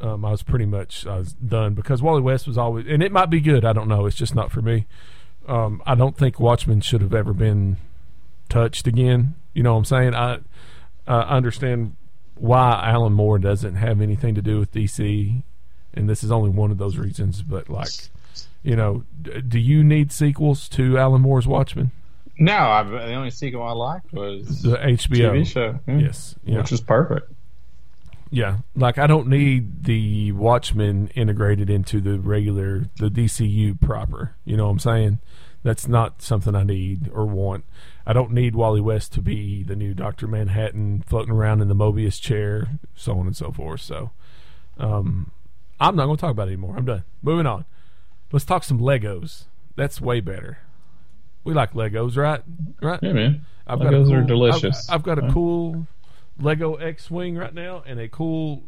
[0.00, 3.12] um, I was pretty much I was done because Wally West was always, and it
[3.12, 3.64] might be good.
[3.64, 4.06] I don't know.
[4.06, 4.86] It's just not for me.
[5.46, 7.76] Um, I don't think Watchmen should have ever been
[8.48, 9.34] touched again.
[9.52, 10.14] You know what I'm saying?
[10.14, 10.38] I
[11.06, 11.96] I understand
[12.36, 15.42] why Alan Moore doesn't have anything to do with DC,
[15.94, 17.42] and this is only one of those reasons.
[17.42, 17.90] But like,
[18.62, 21.90] you know, d- do you need sequels to Alan Moore's Watchmen?
[22.38, 25.30] No, I, the only sequel I liked was The HBO.
[25.32, 25.78] TV show.
[25.86, 26.34] yeah, Yes.
[26.44, 26.58] Yeah.
[26.58, 27.30] which was perfect.
[28.30, 34.34] Yeah, like I don't need the Watchmen integrated into the regular the DCU proper.
[34.44, 35.18] You know what I'm saying?
[35.64, 37.64] That's not something I need or want.
[38.06, 41.74] I don't need Wally West to be the new Doctor Manhattan floating around in the
[41.74, 43.80] Mobius chair, so on and so forth.
[43.80, 44.10] So,
[44.78, 45.32] um,
[45.80, 46.76] I'm not going to talk about it anymore.
[46.76, 47.04] I'm done.
[47.22, 47.64] Moving on.
[48.30, 49.44] Let's talk some Legos.
[49.74, 50.58] That's way better.
[51.44, 52.42] We like Legos, right?
[52.82, 53.00] Right.
[53.02, 53.46] Yeah, man.
[53.66, 54.88] I've Legos got a are delicious.
[54.90, 55.32] I've, I've got a Right.
[55.32, 55.86] cool
[56.38, 58.64] Lego X-wing right now, and a cool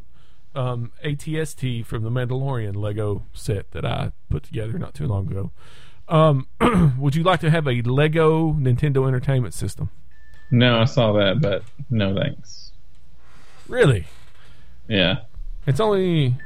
[0.54, 5.50] um, ATST from the Mandalorian Lego set that I put together not too long ago.
[6.08, 6.46] Um,
[6.98, 9.90] would you like to have a Lego Nintendo Entertainment System?
[10.50, 12.70] No, I saw that, but no thanks.
[13.68, 14.06] Really?
[14.88, 15.22] Yeah,
[15.66, 16.36] It's only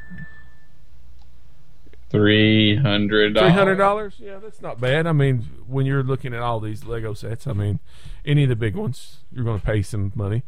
[2.08, 3.36] three hundred.
[3.36, 4.14] three hundred dollars.
[4.18, 5.06] Yeah, that's not bad.
[5.06, 7.78] I mean, when you're looking at all these Lego sets, I mean,
[8.24, 10.42] any of the big ones, you're going to pay some money.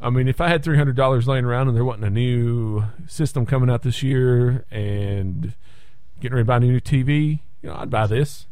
[0.00, 2.84] I mean, if I had three hundred dollars laying around and there wasn't a new
[3.06, 5.54] system coming out this year and
[6.20, 8.46] getting ready to buy a new TV, you know, I'd buy this.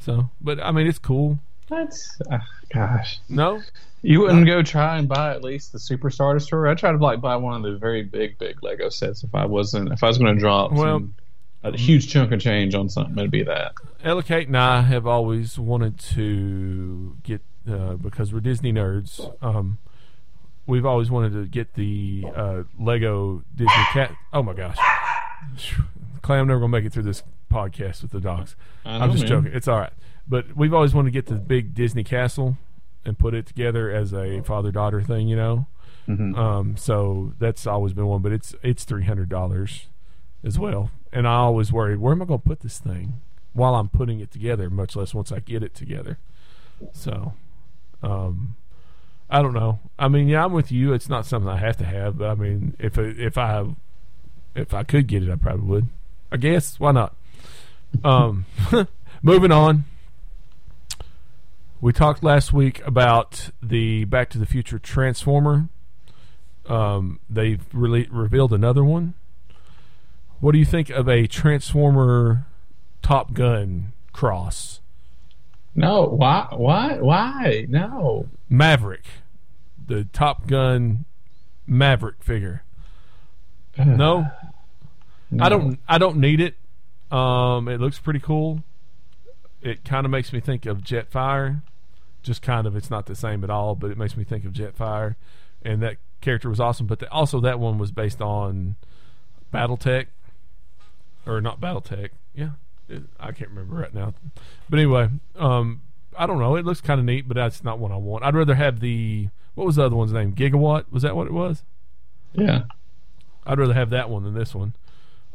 [0.00, 1.38] So, but I mean, it's cool.
[1.68, 2.44] That's ah,
[2.74, 3.20] gosh.
[3.28, 3.62] No,
[4.02, 6.66] You wouldn't go try and buy at least the Superstar store.
[6.66, 9.46] I'd try to like buy one of the very big, big Lego sets if I
[9.46, 11.14] wasn't if I was going to drop Well- some,
[11.62, 13.16] a huge chunk of change on something.
[13.18, 13.74] It'd be that.
[14.02, 19.20] Ella Kate and I have always wanted to get uh, because we're Disney nerds.
[19.42, 19.76] Um,
[20.66, 24.14] we've always wanted to get the uh, Lego Disney cat.
[24.32, 24.78] Oh my gosh,
[26.22, 28.56] clam never gonna make it through this podcast with the dogs.
[28.84, 29.28] I I'm just man.
[29.28, 29.52] joking.
[29.52, 29.92] It's all right.
[30.28, 32.56] But we've always wanted to get the big Disney castle
[33.04, 35.28] and put it together as a father daughter thing.
[35.28, 35.66] You know.
[36.08, 36.36] Mhm.
[36.36, 39.88] Um, so that's always been one, but it's it's three hundred dollars
[40.42, 40.90] as well.
[41.12, 43.20] And I always worried, where am I going to put this thing
[43.52, 44.70] while I'm putting it together?
[44.70, 46.18] Much less once I get it together.
[46.92, 47.34] So,
[48.02, 48.56] um,
[49.28, 49.80] I don't know.
[49.98, 50.92] I mean, yeah, I'm with you.
[50.92, 53.66] It's not something I have to have, but I mean, if if I
[54.54, 55.88] if I could get it, I probably would.
[56.32, 57.14] I guess why not?
[58.04, 58.46] Um,
[59.22, 59.84] moving on.
[61.80, 65.68] We talked last week about the Back to the Future Transformer.
[66.66, 69.14] Um, they've really revealed another one.
[70.40, 72.46] What do you think of a Transformer
[73.02, 74.80] Top Gun cross?
[75.74, 76.48] No, why?
[76.52, 76.98] Why?
[76.98, 77.66] Why?
[77.68, 78.28] No.
[78.48, 79.04] Maverick,
[79.86, 81.04] the Top Gun
[81.66, 82.64] Maverick figure.
[83.78, 84.30] No,
[85.30, 85.44] No.
[85.44, 85.78] I don't.
[85.88, 86.56] I don't need it.
[87.10, 88.62] Um, it looks pretty cool.
[89.62, 91.62] It kind of makes me think of Jetfire.
[92.22, 94.52] Just kind of, it's not the same at all, but it makes me think of
[94.52, 95.16] Jetfire,
[95.62, 96.86] and that character was awesome.
[96.86, 98.76] But the, also, that one was based on
[99.52, 100.06] BattleTech,
[101.26, 102.10] or not BattleTech.
[102.34, 102.50] Yeah,
[102.88, 104.14] it, I can't remember right now.
[104.68, 105.80] But anyway, um,
[106.16, 106.56] I don't know.
[106.56, 108.24] It looks kind of neat, but that's not what I want.
[108.24, 110.32] I'd rather have the what was the other one's name?
[110.34, 111.64] Gigawatt was that what it was?
[112.32, 112.64] Yeah.
[113.46, 114.74] I'd rather have that one than this one.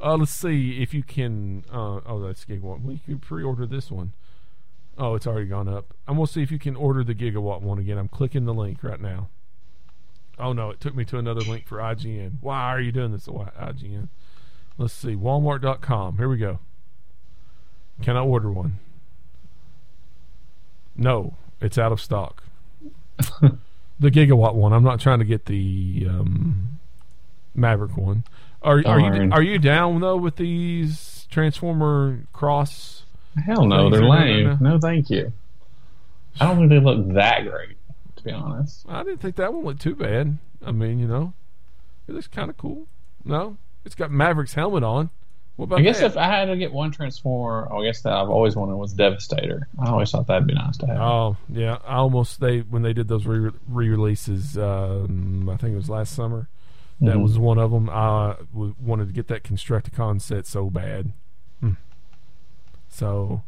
[0.06, 1.66] Uh, let's see if you can.
[1.72, 2.82] Uh, oh, that's gigawatt.
[2.82, 4.14] Well, you can pre-order this one.
[5.00, 5.96] Oh, it's already gone up.
[6.08, 7.98] I'm gonna see if you can order the gigawatt one again.
[7.98, 9.30] I'm clicking the link right now.
[10.38, 12.34] Oh no, it took me to another link for IGN.
[12.42, 14.10] Why are you doing this, IGN?
[14.78, 16.18] Let's see, Walmart.com.
[16.18, 16.60] Here we go.
[18.04, 18.78] Can I order one?
[20.96, 22.44] No, it's out of stock.
[24.00, 24.72] the gigawatt one.
[24.72, 26.80] I'm not trying to get the um,
[27.56, 28.24] Maverick one.
[28.66, 33.04] Are, are you are you down though with these Transformer cross?
[33.46, 34.58] Hell no, they're lame.
[34.60, 35.32] No, thank you.
[36.40, 37.78] I don't think they look that great,
[38.16, 38.86] to be honest.
[38.90, 40.40] I didn't think that one looked too bad.
[40.66, 41.34] I mean, you know,
[42.08, 42.88] it looks kind of cool.
[43.24, 45.12] No, it's got Maverick's helmet on.
[45.58, 46.08] What about I guess that?
[46.08, 48.94] if I had to get one Transformer, oh, I guess that I've always wanted was
[48.94, 49.68] Devastator.
[49.80, 50.98] I always thought that'd be nice to have.
[51.00, 54.58] Oh yeah, I almost they when they did those re releases.
[54.58, 56.50] Um, I think it was last summer.
[57.02, 57.24] That Mhm.
[57.24, 57.90] was one of them.
[57.90, 61.12] I w- wanted to get that Constructicon set so bad.
[61.60, 61.72] Hmm.
[62.90, 63.44] So,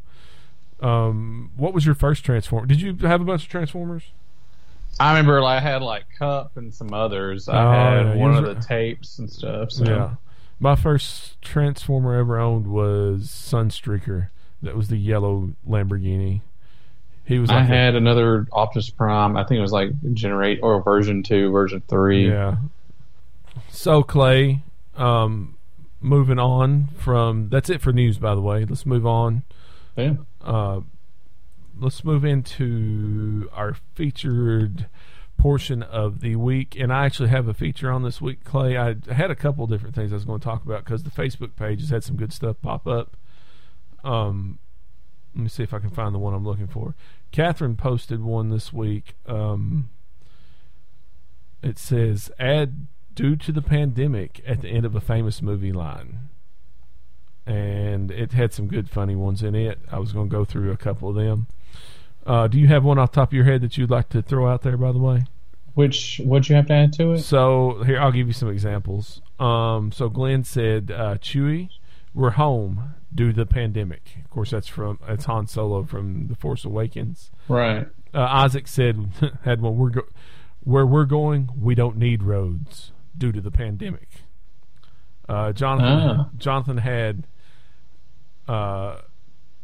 [0.81, 2.67] um, what was your first Transformer?
[2.67, 4.11] Did you have a bunch of Transformers?
[4.99, 7.47] I remember like, I had like Kup and some others.
[7.47, 9.71] Oh, I had yeah, one of are- the tapes and stuff.
[9.71, 9.85] So.
[9.85, 10.09] Yeah.
[10.59, 14.29] My first Transformer ever owned was Sunstreaker.
[14.63, 16.41] That was the yellow Lamborghini.
[17.25, 19.37] He was I like a- had another Optimus Prime.
[19.37, 22.27] I think it was like Generate or version two, version three.
[22.29, 22.55] Yeah.
[23.69, 24.63] So Clay,
[24.95, 25.57] um,
[26.01, 28.17] moving on from that's it for news.
[28.17, 29.43] By the way, let's move on.
[29.95, 30.15] Yeah.
[30.41, 30.81] Uh,
[31.79, 34.87] let's move into our featured
[35.37, 38.77] portion of the week, and I actually have a feature on this week, Clay.
[38.77, 41.55] I had a couple different things I was going to talk about because the Facebook
[41.55, 43.15] page has had some good stuff pop up.
[44.03, 44.59] Um,
[45.35, 46.95] let me see if I can find the one I'm looking for.
[47.31, 49.13] Catherine posted one this week.
[49.27, 49.89] Um,
[51.61, 52.87] it says, "Add
[53.17, 56.29] due to the pandemic" at the end of a famous movie line,
[57.45, 59.79] and it had some good funny ones in it.
[59.91, 61.47] I was going to go through a couple of them.
[62.25, 64.21] Uh, do you have one off the top of your head that you'd like to
[64.21, 64.77] throw out there?
[64.77, 65.25] By the way.
[65.73, 67.19] Which what you have to add to it?
[67.19, 69.21] So here, I'll give you some examples.
[69.39, 71.69] Um, so Glenn said, uh, "Chewie,
[72.13, 76.35] we're home due to the pandemic." Of course, that's from it's Han Solo from The
[76.35, 77.31] Force Awakens.
[77.47, 77.87] Right.
[78.13, 79.09] Uh, Isaac said,
[79.43, 80.09] "Had one we're go-
[80.63, 84.09] where we're going, we don't need roads due to the pandemic."
[85.27, 86.29] Uh, Jonathan Ah.
[86.37, 87.27] Jonathan had,
[88.47, 88.97] uh,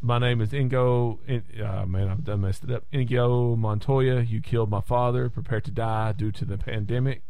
[0.01, 2.83] "My name is Ingo." In, uh, man, I've done messed it up.
[2.91, 5.29] Ingo Montoya, you killed my father.
[5.29, 7.21] Prepare to die due to the pandemic.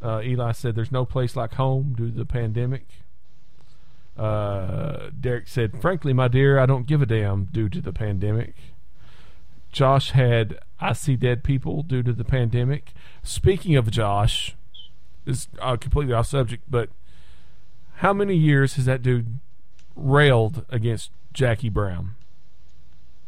[0.00, 2.86] Uh, Eli said, "There's no place like home due to the pandemic."
[4.16, 8.54] Uh, Derek said, "Frankly, my dear, I don't give a damn due to the pandemic."
[9.70, 12.92] Josh had, "I see dead people due to the pandemic."
[13.22, 14.54] Speaking of Josh,
[15.26, 16.88] is uh, completely off subject, but
[17.96, 19.38] how many years has that dude
[19.94, 22.14] railed against Jackie Brown?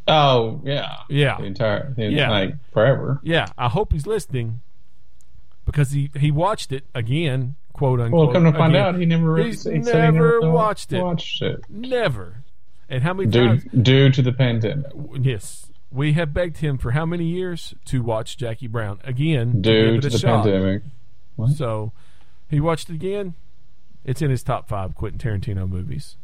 [0.07, 0.97] Oh yeah.
[1.09, 2.29] Yeah, The entire the, Yeah.
[2.29, 3.19] like forever.
[3.23, 3.47] yeah.
[3.57, 4.61] I hope he's listening
[5.65, 8.27] because he he watched it again, quote unquote.
[8.27, 8.85] Well, come to find again.
[8.85, 9.37] out, he never.
[9.37, 11.01] He's he never never watched it.
[11.01, 11.61] Watched it.
[11.69, 12.43] Never.
[12.87, 13.63] And how many Due, times?
[13.81, 14.85] due to the pandemic.
[15.19, 19.59] Yes, we have begged him for how many years to watch Jackie Brown again?
[19.63, 20.83] Due to the pandemic.
[21.35, 21.51] What?
[21.51, 21.91] So
[22.49, 23.33] he watched it again.
[24.03, 26.15] It's in his top five Quentin Tarantino movies.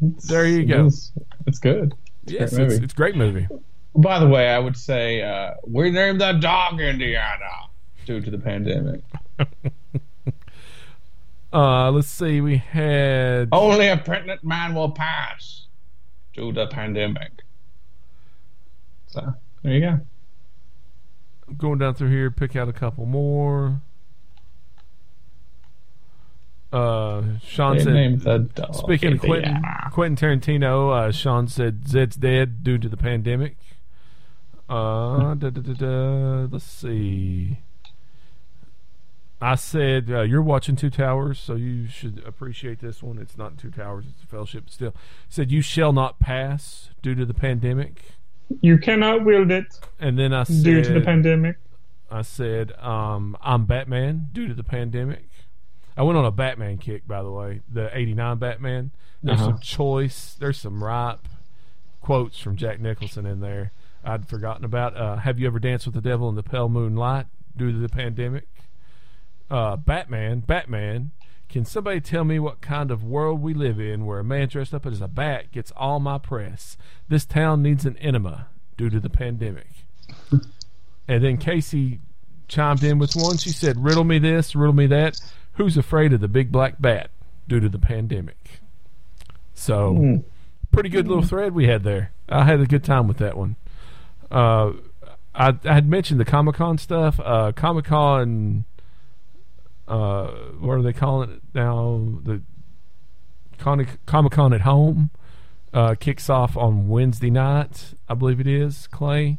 [0.00, 0.86] There you It go.
[0.86, 1.12] is-
[1.46, 1.94] It's good.
[2.24, 2.84] It's a yes, great it's, movie.
[2.84, 3.48] it's great movie.
[3.94, 7.68] By the way, I would say uh, we named the dog Indiana
[8.06, 9.02] due to the pandemic.
[11.52, 12.40] Uh, let's see.
[12.40, 15.66] We had Only a pregnant man will pass
[16.32, 17.42] due to the pandemic.
[19.08, 20.00] So there you go.
[21.56, 22.30] going down through here.
[22.30, 23.80] Pick out a couple more.
[26.72, 27.92] Uh, Sean They said.
[27.92, 29.60] named the dog Speaking of Quentin,
[29.90, 33.56] Quentin Tarantino, uh, Sean said Zed's dead due to the pandemic.
[34.68, 37.58] Uh, da, da, da, da, let's see.
[39.42, 43.18] I said uh, you're watching Two Towers, so you should appreciate this one.
[43.18, 44.68] It's not Two Towers; it's a Fellowship.
[44.68, 44.94] Still,
[45.28, 48.12] said you shall not pass due to the pandemic.
[48.60, 51.56] You cannot wield it And then I said, due to the pandemic.
[52.10, 55.29] I said, um, I'm Batman due to the pandemic.
[55.96, 57.60] I went on a Batman kick, by the way.
[57.72, 58.90] The 89 Batman.
[59.22, 59.50] There's Uh-huh.
[59.50, 61.28] some choice, there's some ripe
[62.00, 63.72] quotes from Jack Nicholson in there
[64.02, 64.96] I'd forgotten about.
[64.96, 67.26] Uh, Have you ever danced with the devil in the pale moonlight
[67.56, 68.48] due to the pandemic?
[69.50, 71.10] Uh, Batman, Batman.
[71.50, 74.72] Can somebody tell me what kind of world we live in where a man dressed
[74.72, 76.76] up as a bat gets all my press?
[77.08, 78.46] This town needs an enema
[78.78, 79.66] due to the pandemic.
[81.08, 81.98] And then Casey
[82.46, 83.36] chimed in with one.
[83.36, 85.20] She said, Riddle me this, riddle me that.
[85.60, 87.10] Who's afraid of the big black bat
[87.46, 88.60] due to the pandemic.
[89.52, 90.16] So, Hmm.
[90.72, 92.12] pretty good little thread we had there.
[92.30, 93.56] I had a good time with that one.
[94.30, 94.72] Uh,
[95.34, 97.20] I, I had mentioned the Comic Con stuff.
[97.22, 98.64] Uh, Comic Con,
[99.86, 100.28] uh,
[100.60, 102.08] what are they calling it now?
[102.22, 102.40] The
[103.58, 105.10] Comic Con at home
[105.74, 108.86] uh, kicks off on Wednesday night, I believe it is.
[108.86, 109.36] Clay.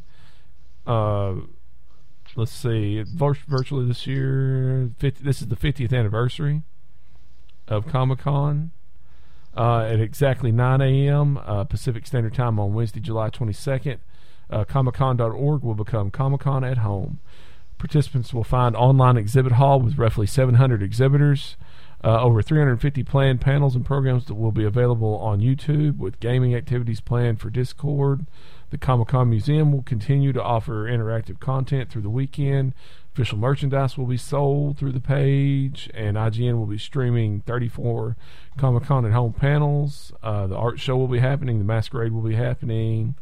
[0.85, 1.33] Uh,
[2.35, 4.91] let's see, virtually this year.
[4.99, 6.63] 50, this is the 50th anniversary
[7.67, 8.71] of Comic Con.
[9.55, 11.37] Uh, at exactly 9 a.m.
[11.37, 13.97] Uh, Pacific Standard Time on Wednesday, July 22nd,
[14.49, 17.19] uh, ComicCon.org will become Comic Con at Home.
[17.77, 21.57] Participants will find online exhibit hall with roughly 700 exhibitors,
[22.03, 26.55] uh, over 350 planned panels and programs that will be available on YouTube, with gaming
[26.55, 28.25] activities planned for Discord.
[28.71, 32.73] The Comic Con Museum will continue to offer interactive content through the weekend.
[33.13, 38.15] Official merchandise will be sold through the page, and IGN will be streaming 34
[38.57, 40.13] Comic Con at Home panels.
[40.23, 41.59] Uh, the art show will be happening.
[41.59, 43.15] The masquerade will be happening.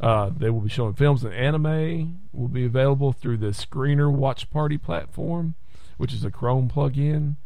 [0.00, 2.20] Uh, they will be showing films and anime.
[2.32, 5.54] Will be available through the Scener Watch Party platform,
[5.98, 7.36] which is a Chrome plugin.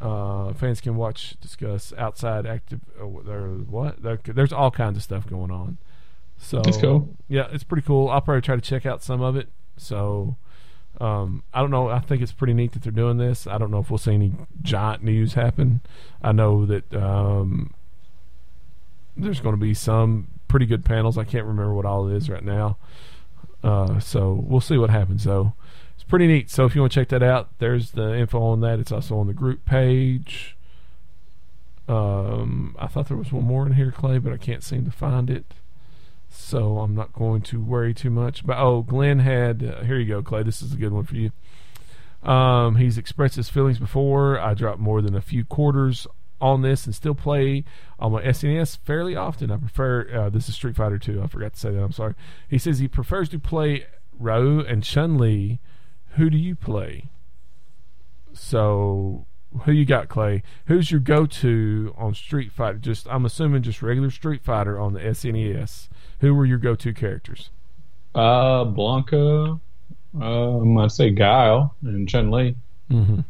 [0.00, 2.80] Uh, fans can watch, discuss outside active.
[3.00, 4.02] Oh, there, what?
[4.02, 5.78] There, there's all kinds of stuff going on.
[6.38, 7.08] So That's cool.
[7.28, 8.10] Yeah, it's pretty cool.
[8.10, 9.48] I'll probably try to check out some of it.
[9.78, 10.36] So
[11.00, 11.88] um, I don't know.
[11.88, 13.46] I think it's pretty neat that they're doing this.
[13.46, 14.32] I don't know if we'll see any
[14.62, 15.80] giant news happen.
[16.22, 17.72] I know that um,
[19.16, 21.18] there's going to be some pretty good panels.
[21.18, 22.76] I can't remember what all it is right now.
[23.62, 25.24] Uh, so we'll see what happens.
[25.24, 25.54] though.
[26.08, 26.50] Pretty neat.
[26.50, 28.78] So if you want to check that out, there's the info on that.
[28.78, 30.56] It's also on the group page.
[31.88, 34.90] Um, I thought there was one more in here, Clay, but I can't seem to
[34.90, 35.46] find it.
[36.28, 38.44] So I'm not going to worry too much.
[38.44, 40.42] But oh, Glenn had uh, here you go, Clay.
[40.42, 41.30] This is a good one for you.
[42.22, 44.40] Um, he's expressed his feelings before.
[44.40, 46.06] I dropped more than a few quarters
[46.40, 47.64] on this and still play
[47.98, 49.50] on my SNES fairly often.
[49.50, 51.22] I prefer uh, this is Street Fighter 2.
[51.22, 51.82] I forgot to say that.
[51.82, 52.14] I'm sorry.
[52.48, 53.86] He says he prefers to play
[54.18, 55.60] Ryu and Chun Li.
[56.16, 57.10] Who do you play?
[58.32, 59.26] So
[59.64, 60.42] who you got, Clay?
[60.66, 62.78] Who's your go-to on Street Fighter?
[62.78, 65.88] Just I'm assuming just regular Street Fighter on the SNES.
[66.20, 67.50] Who were your go-to characters?
[68.14, 69.60] Uh, Blanka.
[70.20, 72.56] Um, I'd say Guile and Chun Li.
[72.90, 73.20] Mm-hmm.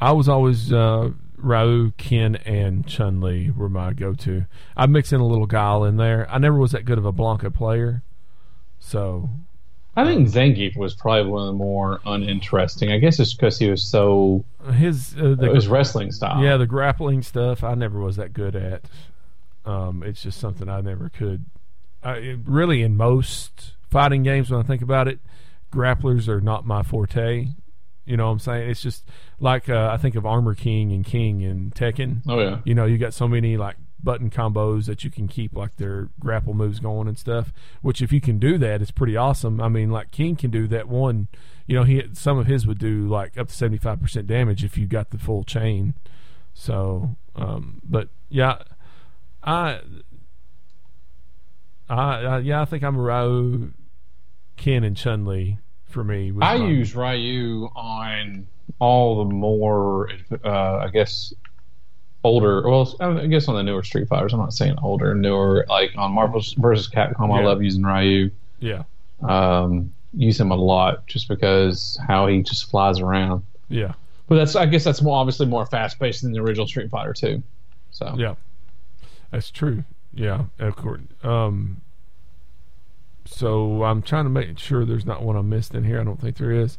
[0.00, 4.46] I was always uh, Ryu, Ken, and Chun Li were my go-to.
[4.76, 6.28] I mix in a little Guile in there.
[6.30, 8.02] I never was that good of a Blanka player,
[8.78, 9.30] so
[9.98, 12.92] I think Zangief was probably one of the more uninteresting.
[12.92, 16.40] I guess it's because he was so his uh, the, his wrestling style.
[16.42, 18.84] yeah the grappling stuff I never was that good at.
[19.64, 21.46] Um, it's just something I never could.
[22.02, 25.18] I, really, in most fighting games, when I think about it,
[25.72, 27.48] grapplers are not my forte.
[28.06, 28.70] You know what I'm saying?
[28.70, 29.04] It's just
[29.40, 32.22] like uh, I think of Armor King and King and Tekken.
[32.28, 32.60] Oh yeah.
[32.64, 36.08] You know, you got so many like button combos that you can keep like their
[36.20, 37.52] grapple moves going and stuff.
[37.82, 39.60] Which if you can do that, it's pretty awesome.
[39.60, 41.28] I mean, like King can do that one.
[41.66, 44.64] You know, he some of his would do like up to seventy five percent damage
[44.64, 45.94] if you got the full chain.
[46.54, 48.58] So, um, but yeah,
[49.42, 49.80] I,
[51.88, 51.94] I,
[52.24, 53.72] I yeah, I think I'm Ryu,
[54.56, 56.32] Ken, and Chun Li for me.
[56.40, 58.46] I my- use Ryu on
[58.80, 60.10] all the more,
[60.44, 61.32] uh, I guess,
[62.24, 62.68] older.
[62.68, 64.32] Well, I guess on the newer Street Fighters.
[64.32, 65.64] I'm not saying older, newer.
[65.68, 68.30] Like on Marvel's versus Capcom, I love using Ryu.
[68.60, 68.82] yeah,
[69.22, 73.42] Um, use him a lot just because how he just flies around.
[73.68, 73.92] yeah.
[74.26, 77.14] But that's, I guess, that's more obviously more fast paced than the original Street Fighter
[77.14, 77.42] too.
[77.90, 78.34] So Yeah,
[79.30, 79.84] that's true.
[80.12, 81.00] Yeah, of course.
[81.22, 81.80] Um,
[83.24, 86.00] so I'm trying to make sure there's not one I missed in here.
[86.00, 86.76] I don't think there is.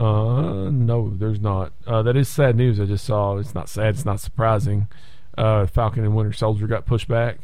[0.00, 1.72] Uh, no, there's not.
[1.86, 2.80] Uh, that is sad news.
[2.80, 3.36] I just saw.
[3.36, 3.94] It's not sad.
[3.94, 4.88] It's not surprising.
[5.36, 7.38] Uh, Falcon and Winter Soldier got pushed back.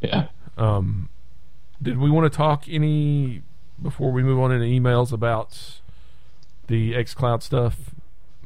[0.00, 0.26] yeah.
[0.56, 1.08] Um,
[1.82, 3.42] did we want to talk any
[3.82, 5.80] before we move on into emails about
[6.68, 7.90] the X Cloud stuff?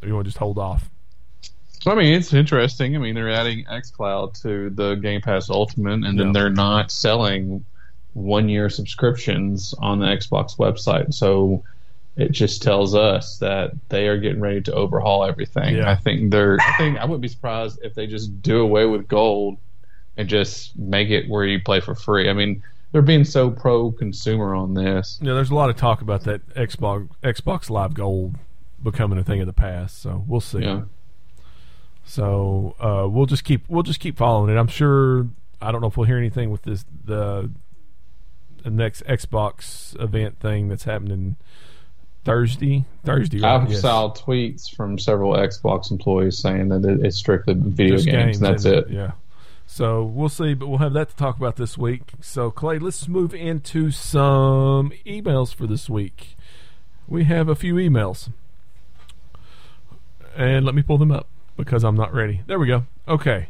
[0.01, 0.89] Or you want to just hold off?
[1.87, 2.95] I mean, it's interesting.
[2.97, 6.33] I mean, they're adding X Cloud to the Game Pass Ultimate, and then Yeah.
[6.33, 7.65] they're not selling
[8.15, 11.13] one year subscriptions on the Xbox website.
[11.15, 11.63] So
[12.19, 15.77] it just tells us that they are getting ready to overhaul everything.
[15.77, 15.89] Yeah.
[15.89, 16.59] I think they're.
[16.61, 19.57] I think I wouldn't be surprised if they just do away with gold
[20.17, 22.29] and just make it where you play for free.
[22.29, 25.21] I mean, they're being so pro consumer on this.
[25.23, 28.35] Yeah, there's a lot of talk about that Xbox Xbox Live Gold
[28.83, 30.03] becoming a thing of the past.
[30.03, 30.61] So we'll see.
[30.61, 30.83] Yeah.
[32.05, 34.59] So uh, we'll just keep we'll just keep following it.
[34.59, 35.29] I'm sure.
[35.63, 37.49] I don't know if we'll hear anything with this the
[38.65, 41.37] the next Xbox event thing that's happening
[42.29, 42.85] Thursday.
[43.05, 43.57] Thursday, right?
[43.63, 43.81] I've Yes.
[43.81, 48.65] saw tweets from several Xbox employees saying that it's strictly video Just games, and that's
[48.65, 48.89] it.
[48.91, 49.13] Yeah.
[49.67, 52.03] So we'll see, but we'll have that to talk about this week.
[52.21, 56.37] So Clay, let's move into some emails for this week.
[57.07, 58.29] We have a few emails,
[60.37, 61.27] and let me pull them up
[61.57, 62.43] because I'm not ready.
[62.47, 62.85] There we go.
[63.07, 63.49] Okay.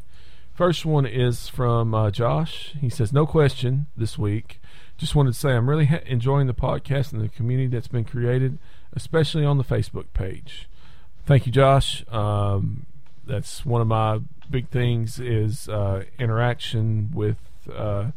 [0.54, 2.74] First one is from uh, Josh.
[2.80, 4.60] He says, "No question this week.
[4.98, 8.04] Just wanted to say I'm really ha- enjoying the podcast and the community that's been
[8.04, 8.58] created,
[8.92, 10.68] especially on the Facebook page.
[11.24, 12.04] Thank you, Josh.
[12.10, 12.86] Um,
[13.24, 14.20] that's one of my
[14.50, 17.36] big things is uh, interaction with
[17.72, 18.10] uh,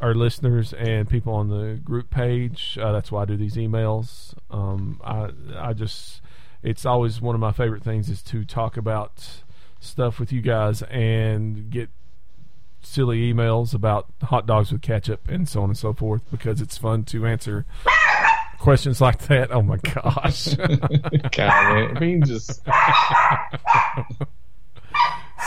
[0.00, 2.78] our listeners and people on the group page.
[2.80, 4.34] Uh, that's why I do these emails.
[4.50, 6.20] Um, I I just
[6.62, 9.42] it's always one of my favorite things is to talk about
[9.80, 11.90] stuff with you guys and get
[12.86, 16.78] silly emails about hot dogs with ketchup and so on and so forth because it's
[16.78, 17.64] fun to answer
[18.58, 19.50] questions like that.
[19.50, 20.54] Oh my gosh.
[20.54, 21.96] God, man.
[21.96, 22.62] I mean, just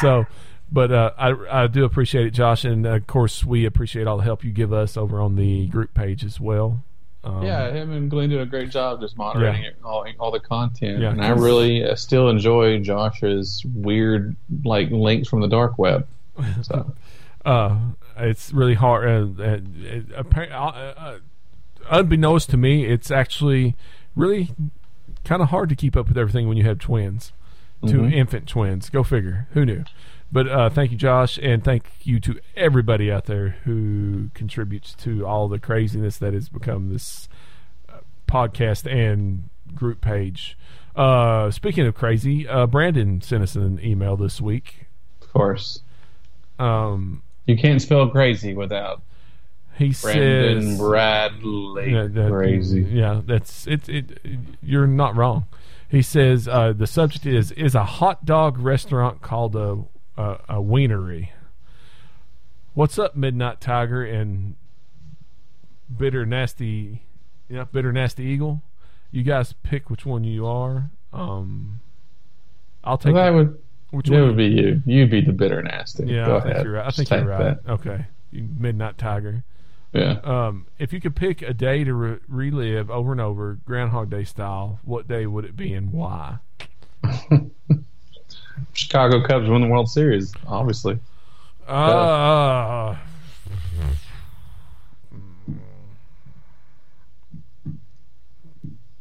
[0.01, 0.25] so
[0.71, 4.23] but uh, I, I do appreciate it josh and of course we appreciate all the
[4.23, 6.83] help you give us over on the group page as well
[7.21, 9.69] um, yeah, him and Glenn do a great job just moderating Yeah.
[9.71, 14.89] it, all, all the content, Yeah, and I really uh, still enjoy Josh's weird like
[14.89, 16.07] links from the dark web.
[16.61, 16.93] So
[17.45, 17.77] uh,
[18.17, 21.17] it's really hard uh, uh, uh, uh,
[21.89, 23.75] unbeknownst to me it's actually
[24.15, 24.49] really
[25.23, 27.33] kind of hard to keep up with everything when you have twins.
[27.87, 28.13] Two Mhm.
[28.13, 28.89] infant twins.
[28.89, 29.47] Go figure.
[29.53, 29.85] Who knew?
[30.31, 35.25] But uh, thank you josh and thank you to everybody out there who contributes to
[35.25, 37.29] all the craziness that has become this
[37.87, 40.57] uh, podcast and group page.
[40.95, 44.87] Uh, speaking of crazy uh, brandon sent us an email this week.
[45.21, 45.81] Of course,
[46.59, 49.01] um, you can't spell crazy without
[49.77, 51.93] he Brandon says Bradley.
[51.93, 52.81] Yeah, that- crazy.
[52.81, 54.19] Yeah, that's it, it.
[54.61, 55.45] You're not wrong.
[55.87, 59.83] He says uh, the subject is is a hot dog restaurant called a
[60.17, 61.31] a, a wienery.
[62.73, 64.55] What's up, Midnight Tiger and
[65.97, 67.03] bitter nasty,
[67.47, 68.61] yeah, bitter nasty eagle?
[69.11, 70.91] You guys pick which one you are.
[71.11, 71.79] Um,
[72.83, 73.57] I'll take Well, that would
[73.91, 74.27] which that one.
[74.27, 74.81] would be you.
[74.85, 76.05] You'd be the bitter nasty.
[76.05, 76.65] yeah, Go I think ahead.
[76.65, 76.83] you're right.
[76.85, 77.57] I Just think you're right.
[77.67, 79.43] Okay, you Midnight Tiger.
[79.93, 80.19] Yeah.
[80.23, 84.23] Um, if you could pick a day to re- relive over and over, Groundhog Day
[84.23, 86.37] style, what day would it be and why?
[88.73, 90.99] Chicago Cubs win the World Series, obviously.
[91.67, 92.95] Uh,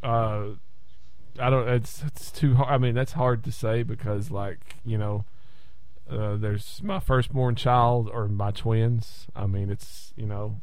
[0.02, 0.44] uh,
[1.40, 1.68] I don't.
[1.68, 2.68] It's it's too hard.
[2.72, 5.24] I mean, that's hard to say because, like, you know,
[6.10, 9.26] uh, there's my firstborn child or my twins.
[9.36, 10.60] I mean, it's you know,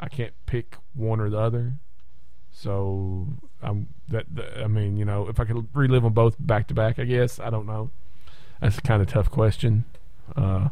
[0.00, 1.74] I can't pick one or the other.
[2.52, 3.26] So
[3.62, 4.26] I'm that.
[4.34, 7.04] that- I mean, you know, if I could relive them both back to back, I
[7.04, 7.90] guess I don't know.
[8.60, 9.84] That's a kind of tough question.
[10.34, 10.68] Uh,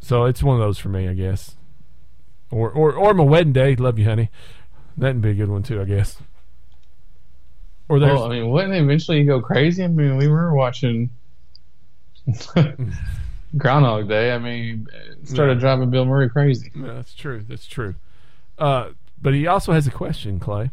[0.00, 1.56] so it's one of those for me, I guess.
[2.50, 3.76] Or or or my wedding day.
[3.76, 4.30] Love you, honey.
[4.96, 6.18] That'd be a good one too, I guess.
[7.92, 9.84] Or there's Well, I mean, wouldn't it eventually go crazy?
[9.84, 11.10] I mean, we were watching
[13.58, 14.32] Groundhog Day.
[14.32, 14.88] I mean,
[15.20, 15.60] it started Yeah.
[15.60, 16.70] driving Bill Murray crazy.
[16.74, 17.44] Yeah, that's true.
[17.46, 17.94] That's true.
[18.58, 18.90] Uh,
[19.20, 20.70] but he also has a question, Clay.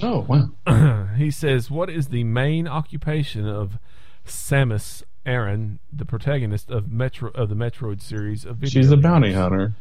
[0.00, 1.08] Oh, wow.
[1.16, 3.78] he says, "What is the main occupation of
[4.24, 9.32] Samus Aran, the protagonist of Metro of the Metroid series of video She's a bounty
[9.32, 9.72] hunter.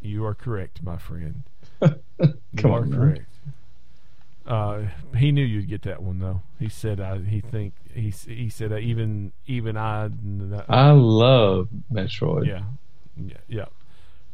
[0.00, 1.42] You are correct, my friend.
[1.80, 1.94] Come
[2.62, 2.98] you are on, man.
[3.00, 3.24] correct.
[4.50, 4.82] Uh,
[5.16, 6.42] he knew you'd get that one though.
[6.58, 10.10] He said, "I." He think he he said, uh, "Even even I."
[10.68, 12.48] I love Metroid.
[12.48, 12.62] Yeah,
[13.16, 13.66] yeah, yeah.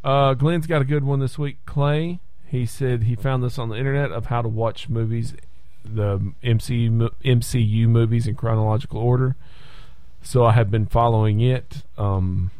[0.02, 1.58] Uh, Glenn's got a good one this week.
[1.66, 5.34] Clay, he said he found this on the internet of how to watch movies,
[5.84, 9.36] the MCU MCU movies in chronological order.
[10.22, 11.82] So I have been following it.
[11.98, 12.52] Um,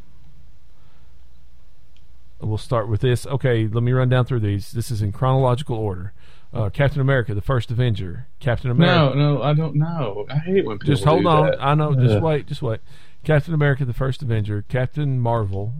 [2.39, 3.27] we'll start with this.
[3.27, 4.73] Okay, let me run down through these.
[4.73, 6.13] This is in chronological order.
[6.57, 8.27] Uh, Captain America, the first Avenger.
[8.41, 9.15] Captain America.
[9.17, 10.27] No, no, I don't know.
[10.31, 11.47] I hate when people Just hold on.
[11.51, 11.63] that.
[11.63, 11.95] I know.
[11.95, 12.47] Just wait.
[12.47, 12.81] Just wait.
[13.25, 15.75] Captain America: The First Avenger, Captain Marvel,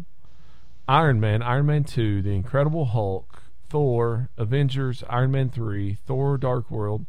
[0.89, 6.71] Iron Man, Iron Man Two, The Incredible Hulk, Thor, Avengers, Iron Man Three, Thor: Dark
[6.71, 7.07] World,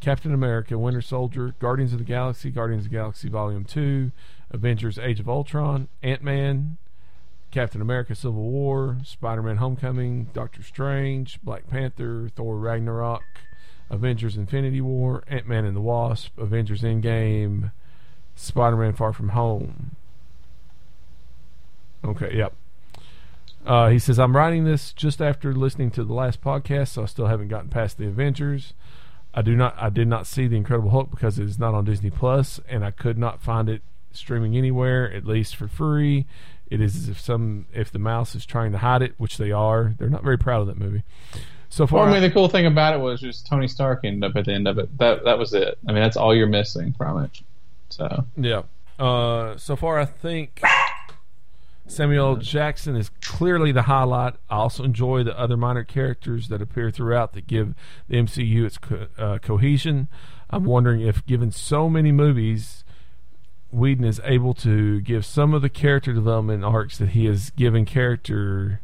[0.00, 4.12] Captain America: Winter Soldier, Guardians of the Galaxy, Guardians of the Galaxy Volume Two,
[4.50, 6.78] Avengers: Age of Ultron, Ant Man,
[7.50, 13.22] Captain America: Civil War, Spider Man: Homecoming, Doctor Strange, Black Panther, Thor: Ragnarok,
[13.88, 17.72] Avengers: Infinity War, Ant Man and the Wasp, Avengers: Endgame,
[18.34, 19.96] Spider Man: Far From Home.
[22.04, 22.54] Okay, yep.
[23.66, 27.06] Uh, he says, I'm writing this just after listening to the last podcast, so I
[27.06, 28.72] still haven't gotten past the Avengers.
[29.34, 29.74] I do not.
[29.78, 32.84] I did not see the Incredible Hulk because it is not on Disney Plus, and
[32.84, 33.82] I could not find it
[34.12, 36.26] streaming anywhere, at least for free.
[36.70, 39.50] It is as if some if the mouse is trying to hide it, which they
[39.52, 39.94] are.
[39.98, 41.02] They're not very proud of that movie.
[41.68, 44.28] So far, Well, I mean, the cool thing about it was just Tony Stark ended
[44.28, 44.96] up at the end of it.
[44.98, 45.78] That that was it.
[45.88, 47.40] I mean, that's all you're missing from it.
[47.90, 48.62] So Yeah.
[48.98, 50.60] Uh, so far, I think
[51.86, 54.34] Samuel Jackson is clearly the highlight.
[54.48, 57.74] I also enjoy the other minor characters that appear throughout that give
[58.08, 60.08] the MCU its co- uh, cohesion.
[60.50, 62.84] I'm wondering if, given so many movies,
[63.72, 67.84] Whedon is able to give some of the character development arcs that he has given
[67.84, 68.80] character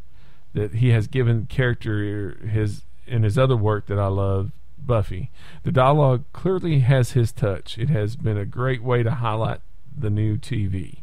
[0.54, 5.30] that he has given character his in his other work that I love, Buffy.
[5.64, 7.78] The dialogue clearly has his touch.
[7.78, 9.60] It has been a great way to highlight
[9.96, 10.98] the new TV.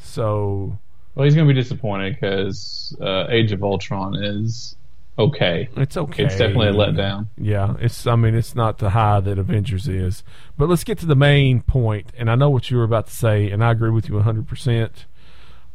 [0.00, 0.78] So
[1.14, 4.76] well, he's gonna be disappointed because uh, Age of Ultron is
[5.18, 5.68] okay.
[5.76, 6.24] it's okay.
[6.24, 7.28] It's definitely a letdown.
[7.36, 8.06] Yeah, it's.
[8.06, 10.22] I mean, it's not the high that Avengers is.
[10.56, 12.12] But let's get to the main point.
[12.16, 14.46] And I know what you were about to say, and I agree with you 100.
[14.46, 15.06] percent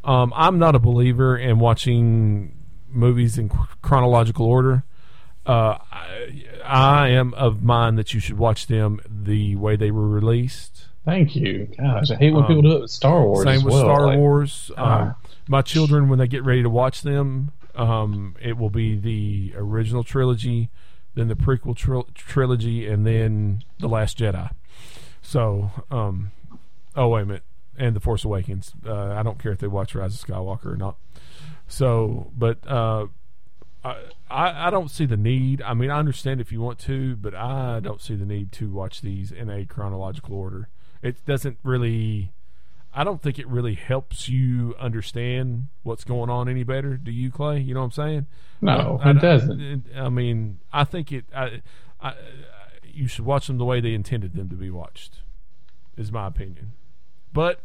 [0.06, 2.56] um, I'm not a believer in watching
[2.88, 3.50] movies in
[3.82, 4.84] chronological order.
[5.46, 10.08] Uh, I, I am of mind that you should watch them the way they were
[10.08, 10.86] released.
[11.06, 11.68] Thank you.
[11.78, 13.46] Gosh, I hate when Um, people do it with Star Wars.
[13.46, 13.84] Same with well.
[13.84, 14.72] Star Like, Wars.
[14.78, 15.16] Um, ah.
[15.48, 20.04] my children, when they get ready to watch them, um, it will be the original
[20.04, 20.70] trilogy,
[21.14, 24.52] then the prequel tril- trilogy, and then the Last Jedi.
[25.22, 26.32] So, um,
[26.96, 27.44] oh wait a minute,
[27.78, 28.74] and the Force Awakens.
[28.86, 30.98] Uh, I don't care if they watch Rise of Skywalker or not.
[31.68, 33.08] So, but uh,
[33.84, 35.62] I I don't see the need.
[35.62, 38.70] I mean, I understand if you want to, but I don't see the need to
[38.70, 40.70] watch these in a chronological order.
[41.02, 42.32] It doesn't really.
[42.98, 46.96] I don't think it really helps you understand what's going on any better.
[46.96, 47.60] Do you, Clay?
[47.60, 48.28] You know what I'm saying?
[48.62, 49.84] No, I- it I- doesn't.
[49.96, 51.26] I mean, I think it.
[51.36, 51.62] I,
[52.02, 52.14] I,
[52.86, 55.20] you should watch them the way they intended them to be watched.
[55.98, 56.72] Is my opinion.
[57.34, 57.64] But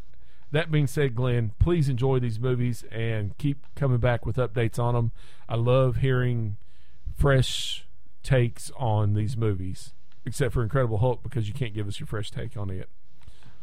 [0.53, 4.95] that being said, Glenn, please enjoy these movies and keep coming back with updates on
[4.95, 5.13] them.
[5.49, 6.57] I love hearing
[7.17, 7.87] fresh
[8.25, 9.93] takes on these movies,
[10.25, 12.89] except for Incredible Hulk because you can't give us your fresh take on it.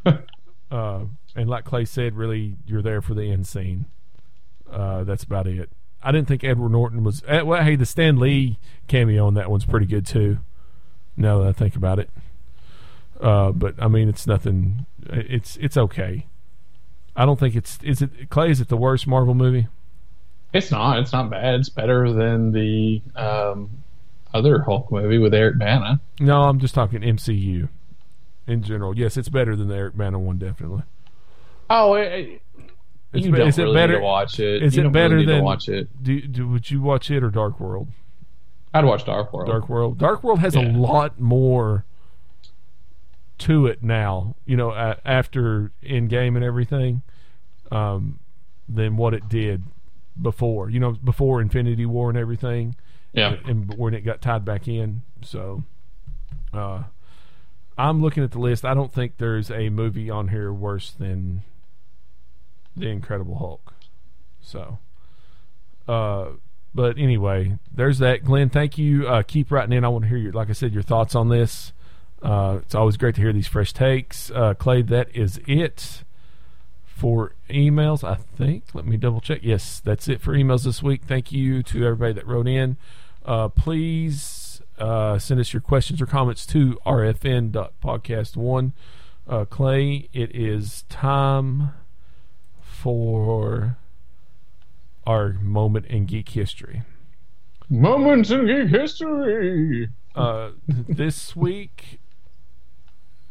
[0.70, 1.00] uh,
[1.34, 3.86] and like Clay said, really, you're there for the end scene.
[4.70, 5.70] Uh, that's about it.
[6.02, 7.22] I didn't think Edward Norton was.
[7.26, 10.38] eh, Well, hey, the Stan Lee cameo on that one's pretty good too.
[11.16, 12.10] Now that I think about it,
[13.20, 14.86] uh, but I mean, it's nothing.
[15.08, 16.26] It's it's okay.
[17.16, 17.78] I don't think it's.
[17.82, 18.50] Is it Clay?
[18.50, 19.66] Is it the worst Marvel movie?
[20.52, 21.00] It's not.
[21.00, 21.56] It's not bad.
[21.56, 23.82] It's better than the um,
[24.32, 26.00] other Hulk movie with Eric Bana.
[26.20, 27.68] No, I'm just talking MCU
[28.48, 28.96] in general.
[28.98, 30.82] Yes, it's better than the Eric Bana one, definitely.
[31.70, 32.42] Oh, it, it-
[33.12, 34.62] It's you be- don't is it better- need to watch it.
[34.62, 36.02] is you it better really than- to watch it?
[36.02, 37.88] Do, do would you watch it or Dark World?
[38.74, 39.48] I'd watch Dark World.
[39.48, 39.98] Dark World.
[39.98, 41.84] Dark World has a lot more
[43.38, 44.34] to it now.
[44.44, 44.72] You know,
[45.04, 47.02] after Endgame and everything,
[47.72, 48.18] um,
[48.68, 49.62] than what it did
[50.20, 50.68] before.
[50.68, 52.74] You know, before Infinity War and everything.
[53.14, 53.36] Yeah.
[53.46, 55.00] and when it got tied back in.
[55.22, 55.64] So,
[56.52, 56.84] uh,
[57.78, 58.64] I'm looking at the list.
[58.64, 61.42] I don't think there's a movie on here worse than
[62.76, 63.72] the Incredible Hulk.
[64.40, 64.78] So,
[65.86, 66.30] uh,
[66.74, 68.24] but anyway, there's that.
[68.24, 69.06] Glenn, thank you.
[69.06, 69.84] Uh, keep writing in.
[69.84, 71.72] I want to hear your, like I said, your thoughts on this.
[72.20, 74.30] Uh, it's always great to hear these fresh takes.
[74.32, 76.02] Uh, Clay, that is it
[76.84, 78.64] for emails, I think.
[78.74, 79.40] Let me double check.
[79.42, 81.02] Yes, that's it for emails this week.
[81.06, 82.76] Thank you to everybody that wrote in.
[83.24, 84.20] Uh, please
[84.78, 88.72] uh, send us your questions or comments to rfn.podcast1.
[89.26, 91.72] Uh, Clay, it is time
[92.60, 93.76] for
[95.06, 96.82] our moment in geek history.
[97.68, 99.88] Moments in geek history.
[100.14, 102.00] Uh, this week,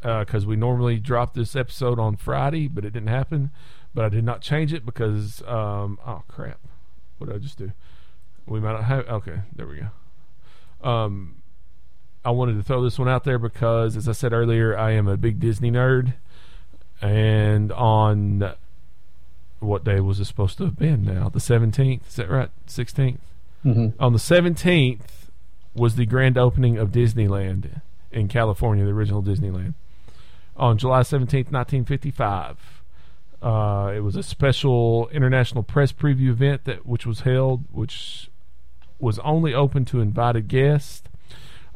[0.02, 3.52] because we normally drop this episode on Friday, but it didn't happen.
[3.93, 6.60] But I did not change it because, um, oh crap,
[7.18, 7.72] what did I just do?
[8.45, 9.08] We might not have.
[9.08, 9.88] Okay, there we go.
[10.84, 11.36] Um,
[12.25, 15.07] I wanted to throw this one out there because, as I said earlier, I am
[15.07, 16.13] a big Disney nerd,
[17.01, 18.53] and on
[19.59, 21.03] what day was it supposed to have been?
[21.05, 22.07] Now the seventeenth.
[22.09, 22.49] Is that right?
[22.67, 23.17] 16th
[23.65, 24.01] Mm-hmm.
[24.01, 24.99] on the 17th
[25.75, 29.73] was the grand opening of Disneyland in California, the original Disneyland.
[30.55, 32.82] On July 17th, 1955,
[33.41, 38.30] uh, it was a special international press preview event that which was held, which
[39.00, 41.04] was only open to invited guests.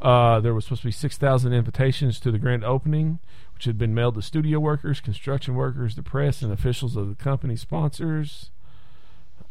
[0.00, 3.20] Uh, there was supposed to be 6,000 invitations to the grand opening,
[3.54, 7.14] which had been mailed to studio workers, construction workers, the press, and officials of the
[7.14, 8.50] company sponsors.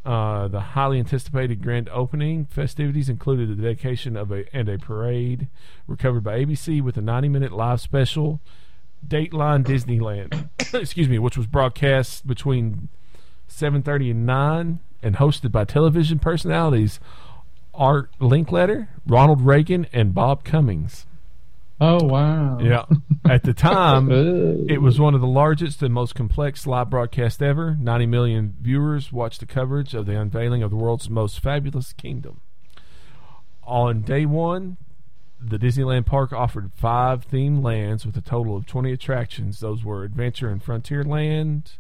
[0.04, 5.48] Uh, the highly anticipated grand opening festivities included the dedication of a and a parade,
[5.86, 8.42] were covered by ABC with a 90-minute live special,
[9.08, 10.50] Dateline Disneyland.
[10.74, 12.90] excuse me, which was broadcast between
[13.48, 17.00] 7:30 and 9, and hosted by television personalities
[17.82, 21.08] Art Linkletter, Ronald Reagan, and Bob Cummings.
[21.80, 22.60] Oh wow.
[22.62, 22.86] Yeah,
[23.28, 24.12] at the time.
[24.70, 27.76] It was one of the largest and most complex live broadcasts ever.
[27.80, 32.42] 90 million viewers watched the coverage of the unveiling of the world's most fabulous kingdom.
[33.64, 34.78] On day one,
[35.42, 39.60] the Disneyland Park offered five themed lands with a total of 20 attractions.
[39.60, 41.78] Those were Adventureland, Frontierland,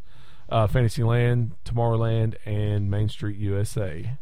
[0.49, 4.17] uh, Fantasyland, Tomorrowland, and Main Street USA.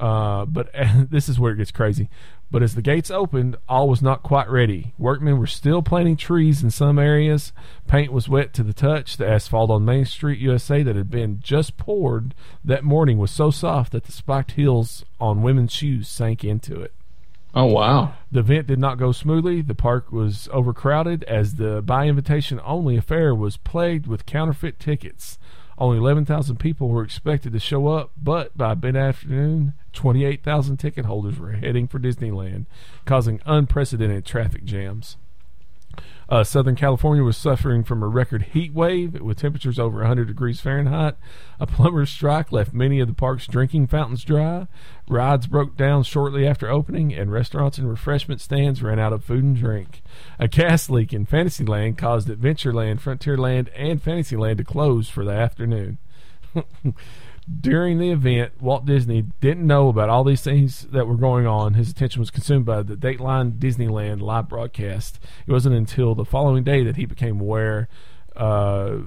[0.00, 0.70] Uh, but
[1.10, 2.08] this is where it gets crazy.
[2.50, 4.92] But as the gates opened, all was not quite ready.
[4.98, 7.52] Workmen were still planting trees in some areas.
[7.86, 9.16] Paint was wet to the touch.
[9.16, 12.34] The asphalt on Main Street, USA, that had been just poured
[12.64, 16.92] that morning was so soft that the spiked heels on women's shoes sank into it.
[17.54, 18.14] Oh wow.
[18.30, 19.60] The event did not go smoothly.
[19.60, 25.38] The park was overcrowded as the by invitation only affair was plagued with counterfeit tickets.
[25.80, 31.38] Only 11,000 people were expected to show up, but by mid afternoon, 28,000 ticket holders
[31.38, 32.66] were heading for Disneyland,
[33.06, 35.16] causing unprecedented traffic jams.
[36.30, 40.60] Uh, Southern California was suffering from a record heat wave with temperatures over 100 degrees
[40.60, 41.16] Fahrenheit.
[41.58, 44.68] A plumber's strike left many of the park's drinking fountains dry.
[45.08, 49.42] Rides broke down shortly after opening, and restaurants and refreshment stands ran out of food
[49.42, 50.02] and drink.
[50.38, 55.98] A gas leak in Fantasyland caused Adventureland, Frontierland, and Fantasyland to close for the afternoon.
[57.60, 61.74] During the event, Walt Disney didn't know about all these things that were going on.
[61.74, 65.18] His attention was consumed by the Dateline Disneyland live broadcast.
[65.46, 67.88] It wasn't until the following day that he became aware,
[68.36, 68.98] uh,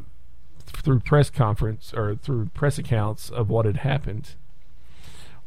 [0.66, 4.36] through press conference or through press accounts, of what had happened.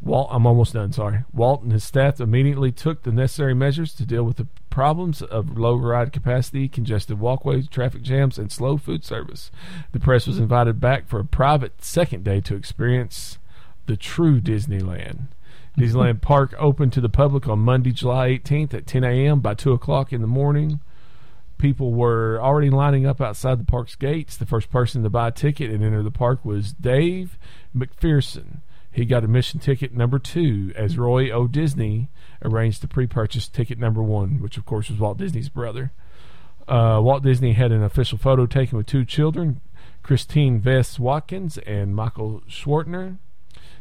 [0.03, 0.93] Walt, I'm almost done.
[0.93, 1.25] Sorry.
[1.33, 5.57] Walt and his staff immediately took the necessary measures to deal with the problems of
[5.59, 9.51] low ride capacity, congested walkways, traffic jams, and slow food service.
[9.93, 13.39] The press was invited back for a private second day to experience
[13.87, 15.29] the true Disneyland.
[15.79, 19.41] Disneyland Park opened to the public on Monday, July 18th at 10 a.m.
[19.41, 20.81] By 2 o'clock in the morning,
[21.59, 24.37] people were already lining up outside the park's gates.
[24.37, 27.39] The first person to buy a ticket and enter the park was Dave
[27.77, 28.61] McPherson.
[28.97, 31.47] He got admission ticket number two as Roy O.
[31.47, 32.09] Disney
[32.43, 35.93] arranged to pre purchase ticket number one, which of course was Walt Disney's brother.
[36.67, 39.61] Uh, Walt Disney had an official photo taken with two children,
[40.03, 43.19] Christine Vess Watkins and Michael Schwartner.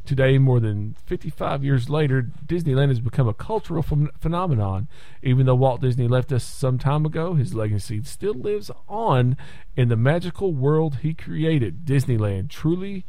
[0.05, 4.89] Today, more than 55 years later, Disneyland has become a cultural ph- phenomenon.
[5.24, 9.38] Even though Walt Disney left us some time ago, his legacy still lives on
[9.78, 11.86] in the magical world he created.
[11.86, 13.05] Disneyland truly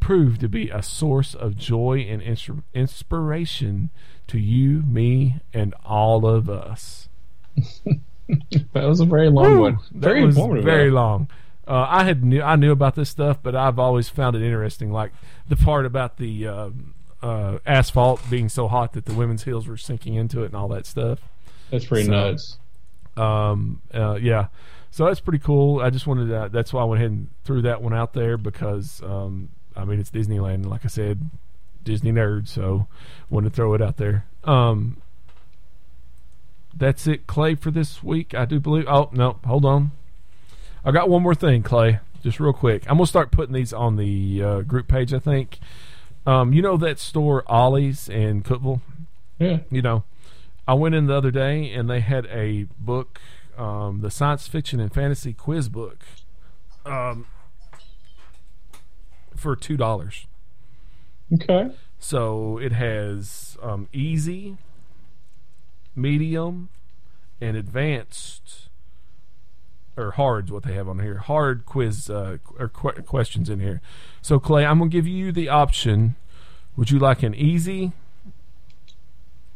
[0.00, 2.22] proved to be a source of joy and
[2.74, 3.90] inspiration
[4.26, 7.08] to you, me, and all of us.
[8.74, 9.60] That was a very long Woo!
[9.62, 9.78] one.
[9.90, 10.62] Very informative.
[10.62, 11.30] Very long.
[11.66, 14.92] Uh, I had knew I knew about this stuff, but I've always found it interesting,
[14.92, 15.12] like
[15.48, 16.70] the part about the uh,
[17.22, 20.68] uh, asphalt being so hot that the women's heels were sinking into it and all
[20.68, 21.20] that stuff.
[21.70, 22.58] That's pretty So- nuts.
[23.16, 24.48] Um, uh, yeah,
[24.90, 25.80] so that's pretty cool.
[25.80, 28.36] I just wanted to, that's why I went ahead and threw that one out there
[28.36, 29.48] because um,
[29.78, 31.30] I mean it's Disneyland, like I said,
[31.84, 32.86] Disney nerd, so
[33.30, 34.26] wanted to throw it out there.
[34.44, 34.96] Um,
[36.76, 38.34] that's it, Clay, for this week.
[38.34, 38.84] I do believe.
[38.88, 39.92] Oh no, hold on.
[40.84, 42.00] I got one more thing, Clay.
[42.22, 42.82] Just real quick.
[42.88, 45.14] I'm gonna start putting these on the uh, group page.
[45.14, 45.58] I think.
[46.26, 48.80] Um, you know that store Ollie's in Cookeville
[49.38, 49.60] Yeah.
[49.70, 50.04] you know,
[50.66, 53.18] I went in the other day and they had a book,
[53.56, 56.00] um, the science fiction and fantasy quiz book,
[56.84, 57.26] um,
[59.38, 60.26] for two dollars.
[61.32, 61.70] Okay.
[61.98, 64.56] So it has um, easy,
[65.94, 66.68] medium,
[67.40, 68.68] and advanced,
[69.96, 71.18] or hard's what they have on here.
[71.18, 73.80] Hard quiz uh, or qu- questions in here.
[74.22, 76.14] So Clay, I'm gonna give you the option.
[76.76, 77.92] Would you like an easy,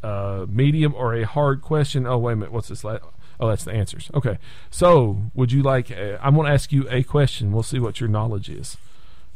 [0.02, 2.06] uh, medium, or a hard question?
[2.06, 2.82] Oh wait a minute, what's this?
[2.82, 2.98] La-
[3.38, 4.10] oh, that's the answers.
[4.14, 4.38] Okay.
[4.70, 5.92] So would you like?
[5.92, 7.52] i I'm gonna ask you a question.
[7.52, 8.76] We'll see what your knowledge is.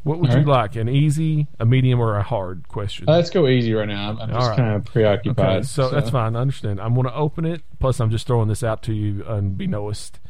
[0.06, 0.60] What would All you right.
[0.62, 0.76] like?
[0.76, 3.08] An easy, a medium, or a hard question?
[3.08, 4.10] Uh, let's go easy right now.
[4.10, 4.56] I'm, I'm just right.
[4.56, 5.56] kind of preoccupied.
[5.56, 6.36] Okay, so, that's fine.
[6.36, 6.80] I understand.
[6.80, 7.62] I'm going to open it.
[7.80, 10.20] Plus, I'm just throwing this out to you unbeknownst.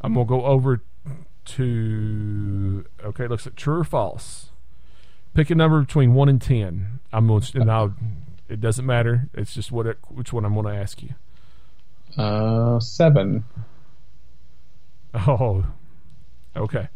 [0.00, 0.82] I'm going to go over
[1.44, 2.86] to.
[3.04, 4.48] Okay, looks like true or false.
[5.34, 7.00] Pick a number between one and ten.
[7.12, 7.92] I'm going to, and I'll.
[8.48, 9.28] It doesn't matter.
[9.34, 11.10] It's just what it, which one I'm going to ask you.
[12.16, 13.44] Uh, seven.
[15.12, 15.66] Oh,
[16.56, 16.88] okay.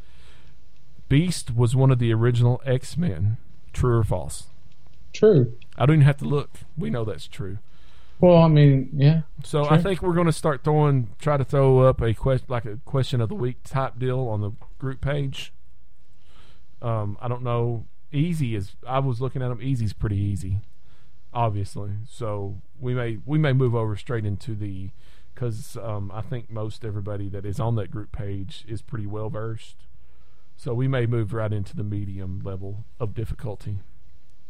[1.12, 3.36] Beast was one of the original X Men.
[3.74, 4.46] True or false?
[5.12, 5.52] True.
[5.76, 6.60] I don't even have to look.
[6.74, 7.58] We know that's true.
[8.18, 9.20] Well, I mean, yeah.
[9.44, 12.64] So I think we're going to start throwing, try to throw up a question like
[12.64, 15.52] a question of the week type deal on the group page.
[16.80, 17.84] Um, I don't know.
[18.10, 18.74] Easy is.
[18.88, 19.60] I was looking at them.
[19.60, 20.60] Easy's pretty easy,
[21.34, 21.90] obviously.
[22.08, 24.88] So we may we may move over straight into the
[25.34, 29.28] because um, I think most everybody that is on that group page is pretty well
[29.28, 29.76] versed.
[30.62, 33.78] So we may move right into the medium level of difficulty.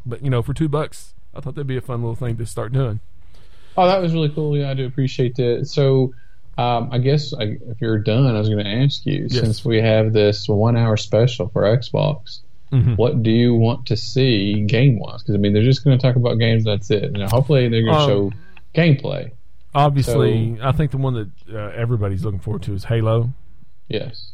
[0.04, 2.44] But you know, for two bucks, I thought that'd be a fun little thing to
[2.44, 3.00] start doing.
[3.78, 4.54] Oh, that was really cool.
[4.54, 5.68] Yeah, I do appreciate that.
[5.68, 6.12] So,
[6.58, 9.40] um, I guess I, if you're done, I was going to ask you Yes.
[9.40, 12.40] since we have this one hour special for Xbox,
[12.70, 12.98] Mhm.
[12.98, 15.22] what do you want to see game wise?
[15.22, 16.64] Because I mean, they're just going to talk about games.
[16.64, 17.10] That's it.
[17.12, 18.32] Know, hopefully, they're going to Um, show
[18.74, 19.30] gameplay.
[19.74, 23.32] Obviously, I think the one that uh, everybody's looking forward to is Halo.
[23.88, 24.31] Yes.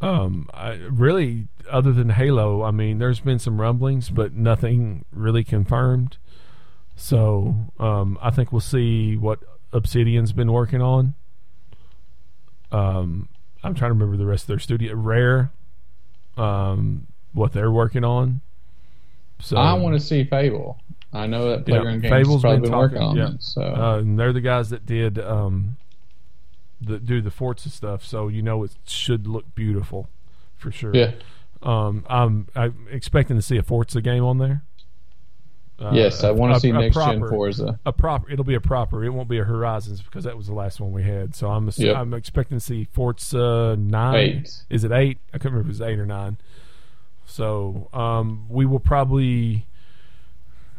[0.00, 5.44] Um, I, really, other than Halo, I mean, there's been some rumblings, but nothing really
[5.44, 6.18] confirmed.
[6.96, 9.40] So, um, I think we'll see what
[9.72, 11.14] Obsidian's been working on.
[12.72, 13.28] Um,
[13.62, 14.94] I'm trying to remember the rest of their studio.
[14.94, 15.50] Rare,
[16.36, 18.40] um, what they're working on.
[19.40, 20.78] So I want to see Fable.
[21.12, 23.28] I know that Yeah, Playground Games Fable's probably been been, working on yeah.
[23.30, 23.42] it.
[23.42, 25.76] So Uh, and they're the guys that did um,
[26.80, 30.08] the do the Forza stuff, so you know it should look beautiful
[30.56, 30.94] for sure.
[30.94, 31.12] yeah,
[31.62, 34.62] Um, I'm I'm expecting to see a Forza game on there.
[35.78, 37.78] Uh, yes, I want to see a next gen proper- Forza.
[37.84, 39.04] A proper, it'll be a proper.
[39.04, 41.34] It won't be a Horizons because that was the last one we had.
[41.34, 41.96] So I'm ass- Yep.
[41.96, 44.14] I'm expecting to see Forza nine.
[44.16, 44.64] Eight.
[44.70, 45.18] Is it eight?
[45.34, 46.38] I couldn't remember if it was eight or nine.
[47.26, 49.66] So um, we will probably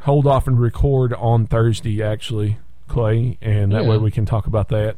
[0.01, 2.57] hold off and record on Thursday, actually,
[2.87, 3.89] Clay, and that Yeah.
[3.89, 4.97] way we can talk about that.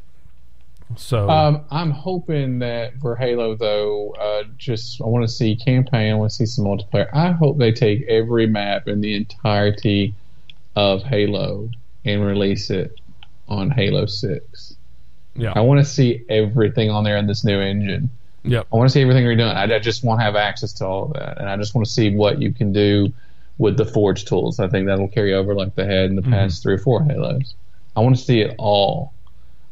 [0.98, 6.11] So Um, I'm hoping that for Halo, though, uh, just I want to see campaign.
[6.14, 7.07] I want to see some multiplayer.
[7.14, 10.14] I hope they take every map in the entirety
[10.76, 11.70] of Halo
[12.06, 12.99] and release it
[13.48, 14.76] on Halo Six.
[15.36, 18.10] yeah, I want to see everything on there in this new engine.
[18.44, 19.56] yep, I want to see everything redone.
[19.56, 21.86] I, I just want to have access to all of that, and I just want
[21.86, 23.11] to see what you can do
[23.57, 24.60] with the Forge tools.
[24.60, 27.53] I think that'll carry over like they had in the past three or four Halos.
[27.95, 29.14] I want to see it all.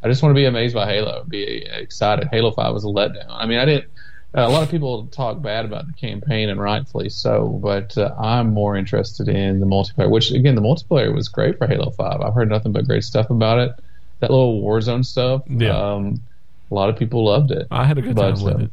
[0.03, 2.27] I just want to be amazed by Halo, be excited.
[2.31, 3.27] Halo Five was a letdown.
[3.29, 3.89] I mean, I didn't.
[4.33, 7.47] A lot of people talk bad about the campaign, and rightfully so.
[7.61, 10.09] But uh, I'm more interested in the multiplayer.
[10.09, 12.21] Which again, the multiplayer was great for Halo Five.
[12.21, 13.71] I've heard nothing but great stuff about it.
[14.19, 15.43] That little Warzone stuff.
[15.47, 15.75] Yeah.
[15.75, 16.21] Um,
[16.69, 17.67] a lot of people loved it.
[17.71, 18.71] I had a good time with um, it.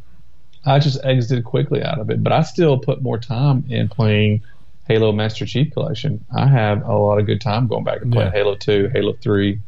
[0.66, 4.42] I just exited quickly out of it, but I still put more time in playing
[4.88, 6.24] Halo Master Chief Collection.
[6.34, 8.38] I have a lot of good time going back and playing Yeah.
[8.38, 9.60] Halo 2, Halo 3,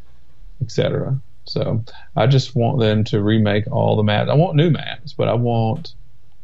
[0.62, 1.20] etc.
[1.47, 4.31] So I just want them to remake all the maps.
[4.31, 5.94] I want new maps, but I want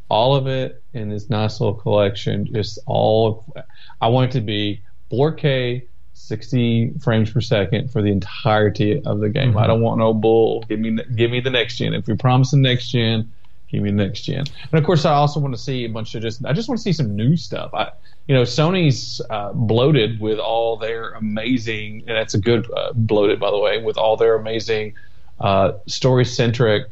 [0.08, 2.46] all of it in this nice little collection.
[2.52, 3.64] Just all of,
[4.00, 5.82] I want it to be 4K,
[6.14, 9.54] 60 frames per second for the entirety of the game.
[9.54, 9.60] Mhm.
[9.60, 10.64] I don't want no bull.
[10.68, 11.94] Give me give me the next gen.
[11.94, 13.32] If you're promising next gen,
[13.72, 14.44] give me next gen.
[14.70, 16.44] And of course, I also want to see a bunch of just.
[16.44, 17.72] I just want to see some new stuff.
[17.74, 17.90] I,
[18.28, 23.40] you know, Sony's uh, bloated with all their amazing, and that's a good uh, bloated,
[23.40, 24.94] by the way, with all their amazing
[25.40, 26.88] uh, story centric.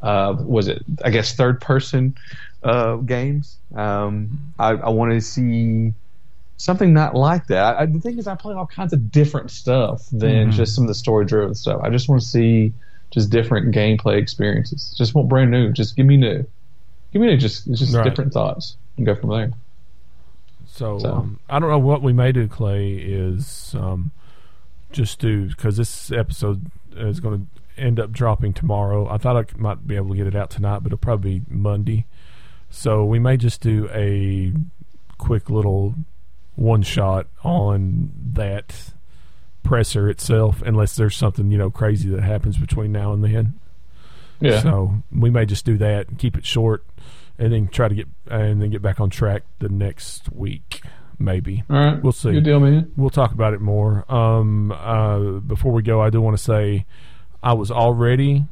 [0.00, 0.82] Uh, was it?
[1.04, 2.16] I guess third person
[2.62, 3.58] uh, games.
[3.74, 5.92] Um, I, I want to see
[6.56, 7.76] something not like that.
[7.78, 10.52] I, the thing is, I play all kinds of different stuff than Mhm.
[10.52, 11.80] just some of the story driven stuff.
[11.82, 12.72] I just want to see
[13.10, 14.94] just different gameplay experiences.
[14.96, 15.72] Just want brand new.
[15.72, 16.44] Just give me new.
[17.12, 17.36] Give me new.
[17.36, 18.04] Just just Right.
[18.04, 19.52] different thoughts and go from there.
[20.66, 24.12] So, So- Um, I don't know what we may do, Clay, is um,
[24.92, 26.66] just do because this episode
[26.96, 27.46] is going
[27.76, 29.08] to end up dropping tomorrow.
[29.08, 31.54] I thought I might be able to get it out tonight, but it'll probably be
[31.54, 32.06] Monday.
[32.68, 34.52] So we may just do a
[35.18, 35.94] quick little
[36.54, 38.92] one shot on that
[39.70, 43.54] presser itself, unless there's something you know crazy that happens between now and then.
[44.40, 44.62] Yeah.
[44.62, 46.84] So we may just do that and keep it short,
[47.38, 50.82] and then try to get and then get back on track the next week,
[51.20, 51.62] maybe.
[51.70, 52.02] All right.
[52.02, 52.32] We'll see.
[52.32, 52.90] Good deal, man.
[52.96, 54.04] We'll talk about it more.
[54.12, 56.84] Um, uh, before we go, I do want to say
[57.40, 58.46] I was already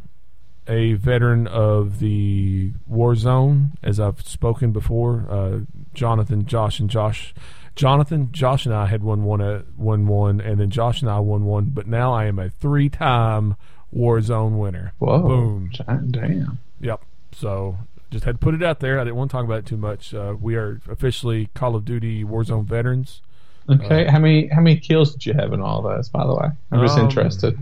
[0.69, 5.27] a veteran of the war zone, as I've spoken before.
[5.29, 5.59] Uh,
[5.95, 7.35] Jonathan, Josh, and Josh.
[7.79, 11.21] Jonathan, Josh, and I had won one, uh, won one, and then Josh and I
[11.21, 11.67] won one.
[11.67, 13.55] But now I am a three-time
[13.93, 14.93] war zone winner.
[14.99, 15.23] Whoa.
[15.23, 15.71] Boom.
[16.11, 16.59] Damn.
[16.81, 17.01] Yep.
[17.33, 17.79] So
[18.11, 18.99] just had to put it out there.
[18.99, 20.13] I didn't want to talk about it too much.
[20.13, 23.23] Uh, we are officially Call of Duty Warzone veterans.
[23.71, 24.07] Okay.
[24.07, 26.09] how many how many kills did you have in all those?
[26.09, 27.59] By the way, I'm just Um, interested.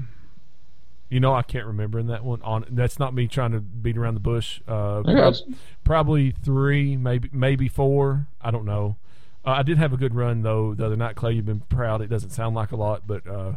[1.10, 2.40] You know, I can't remember in that one.
[2.42, 4.60] On that's not me trying to beat around the bush.
[4.66, 5.32] Uh,
[5.84, 8.28] probably three, maybe maybe four.
[8.40, 8.96] I don't know.
[9.46, 11.14] Uh, I did have a good run though the other night.
[11.16, 12.02] Clay, you've been proud.
[12.02, 13.52] It doesn't sound like a lot, but uh,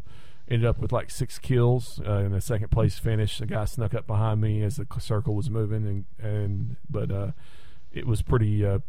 [0.47, 3.39] ended up with like six kills uh, in a second place finish.
[3.39, 7.31] The guy snuck up behind me as the circle was moving, and and but uh,
[7.91, 8.79] it was pretty uh,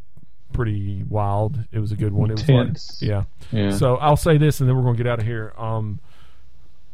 [0.52, 1.60] pretty wild.
[1.72, 2.31] It was a good one.
[2.31, 3.01] It was Intense.
[3.02, 3.24] like, yeah.
[3.51, 3.70] Yeah.
[3.70, 5.55] So I'll say this, and then we're going to get out of here.
[5.56, 6.01] Um,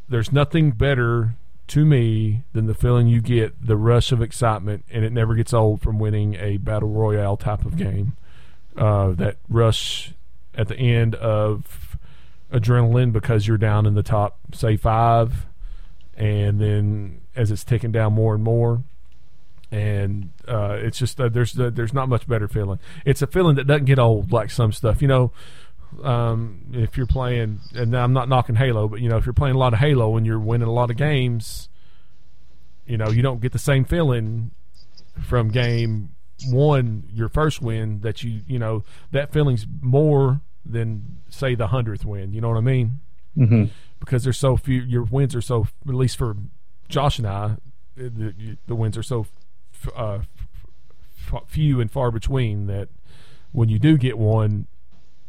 [0.08, 1.34] there's nothing better
[1.68, 5.52] to me than the feeling you get, the rush of excitement, and it never gets
[5.52, 8.16] old from winning a battle royale type of game.
[8.76, 10.12] Uh, that rush
[10.54, 11.96] at the end of
[12.52, 15.46] adrenaline because you're down in the top, say five,
[16.16, 18.82] and then as it's ticking down more and more,
[19.70, 22.78] and uh, it's just uh, there's there's not much better feeling.
[23.04, 25.02] It's a feeling that doesn't get old like some stuff.
[25.02, 25.32] You know,
[26.02, 29.56] um, if you're playing, and I'm not knocking Halo, but you know, if you're playing
[29.56, 31.68] a lot of Halo and you're winning a lot of games,
[32.86, 34.50] you know, you don't get the same feeling
[35.20, 36.10] from game
[36.50, 42.04] one, your first win, that you, you know, that feeling's more than say the hundredth
[42.04, 42.32] win.
[42.32, 43.00] You know what I mean?
[43.34, 43.64] hmm
[44.00, 46.36] Because there's so few, your wins are so, at least for
[46.88, 47.56] Josh and I,
[47.96, 49.26] the, the wins are so
[49.74, 50.18] f- uh,
[51.32, 52.88] f- few and far between that
[53.52, 54.66] when you do get one,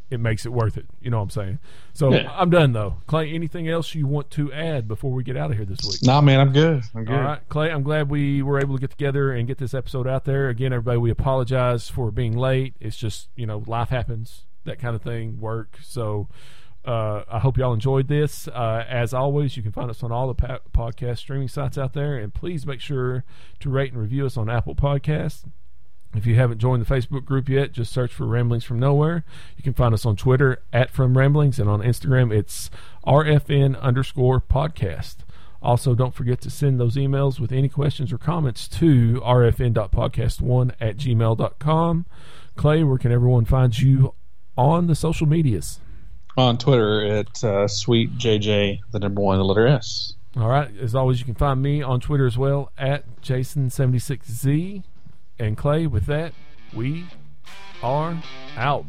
[0.10, 0.86] it makes it worth it.
[1.02, 1.60] You know what I'm saying?
[1.94, 2.32] So Yeah.
[2.34, 2.98] I'm done though.
[3.08, 6.00] Clay, anything else you want to add before we get out of here this week?
[6.04, 6.84] Nah, man, I'm good.
[6.96, 7.16] I'm good.
[7.16, 10.08] All right, Clay, I'm glad we were able to get together and get this episode
[10.08, 10.50] out there.
[10.50, 12.76] Again, everybody, we apologize for being late.
[12.80, 15.78] It's just, you know, life happens, that kind of thing, work.
[15.84, 16.30] So
[16.86, 18.48] uh, I hope y'all enjoyed this.
[18.48, 21.92] Uh, as always, you can find us on all the pa- podcast streaming sites out
[21.92, 22.18] there.
[22.18, 23.26] And please make sure
[23.60, 25.44] to rate and review us on Apple Podcasts.
[26.16, 29.24] If you haven't joined the Facebook group yet, just search for Ramblings from Nowhere.
[29.56, 32.70] You can find us on Twitter at From Ramblings, and on Instagram it's
[33.06, 35.18] RFN underscore podcast.
[35.62, 40.98] Also, don't forget to send those emails with any questions or comments to rfn.podcast1 at
[40.98, 42.06] gmail.com.
[42.56, 44.14] Clay, where can everyone find you
[44.58, 45.80] on the social medias?
[46.38, 50.14] On Twitter, at uh, sweet JJ, the number one, the letter S.
[50.36, 50.70] All right.
[50.78, 54.84] As always, you can find me on Twitter as well at Jason76Z.
[55.40, 56.34] And Clay, with that,
[56.74, 57.06] we
[57.84, 58.22] are
[58.56, 58.86] out.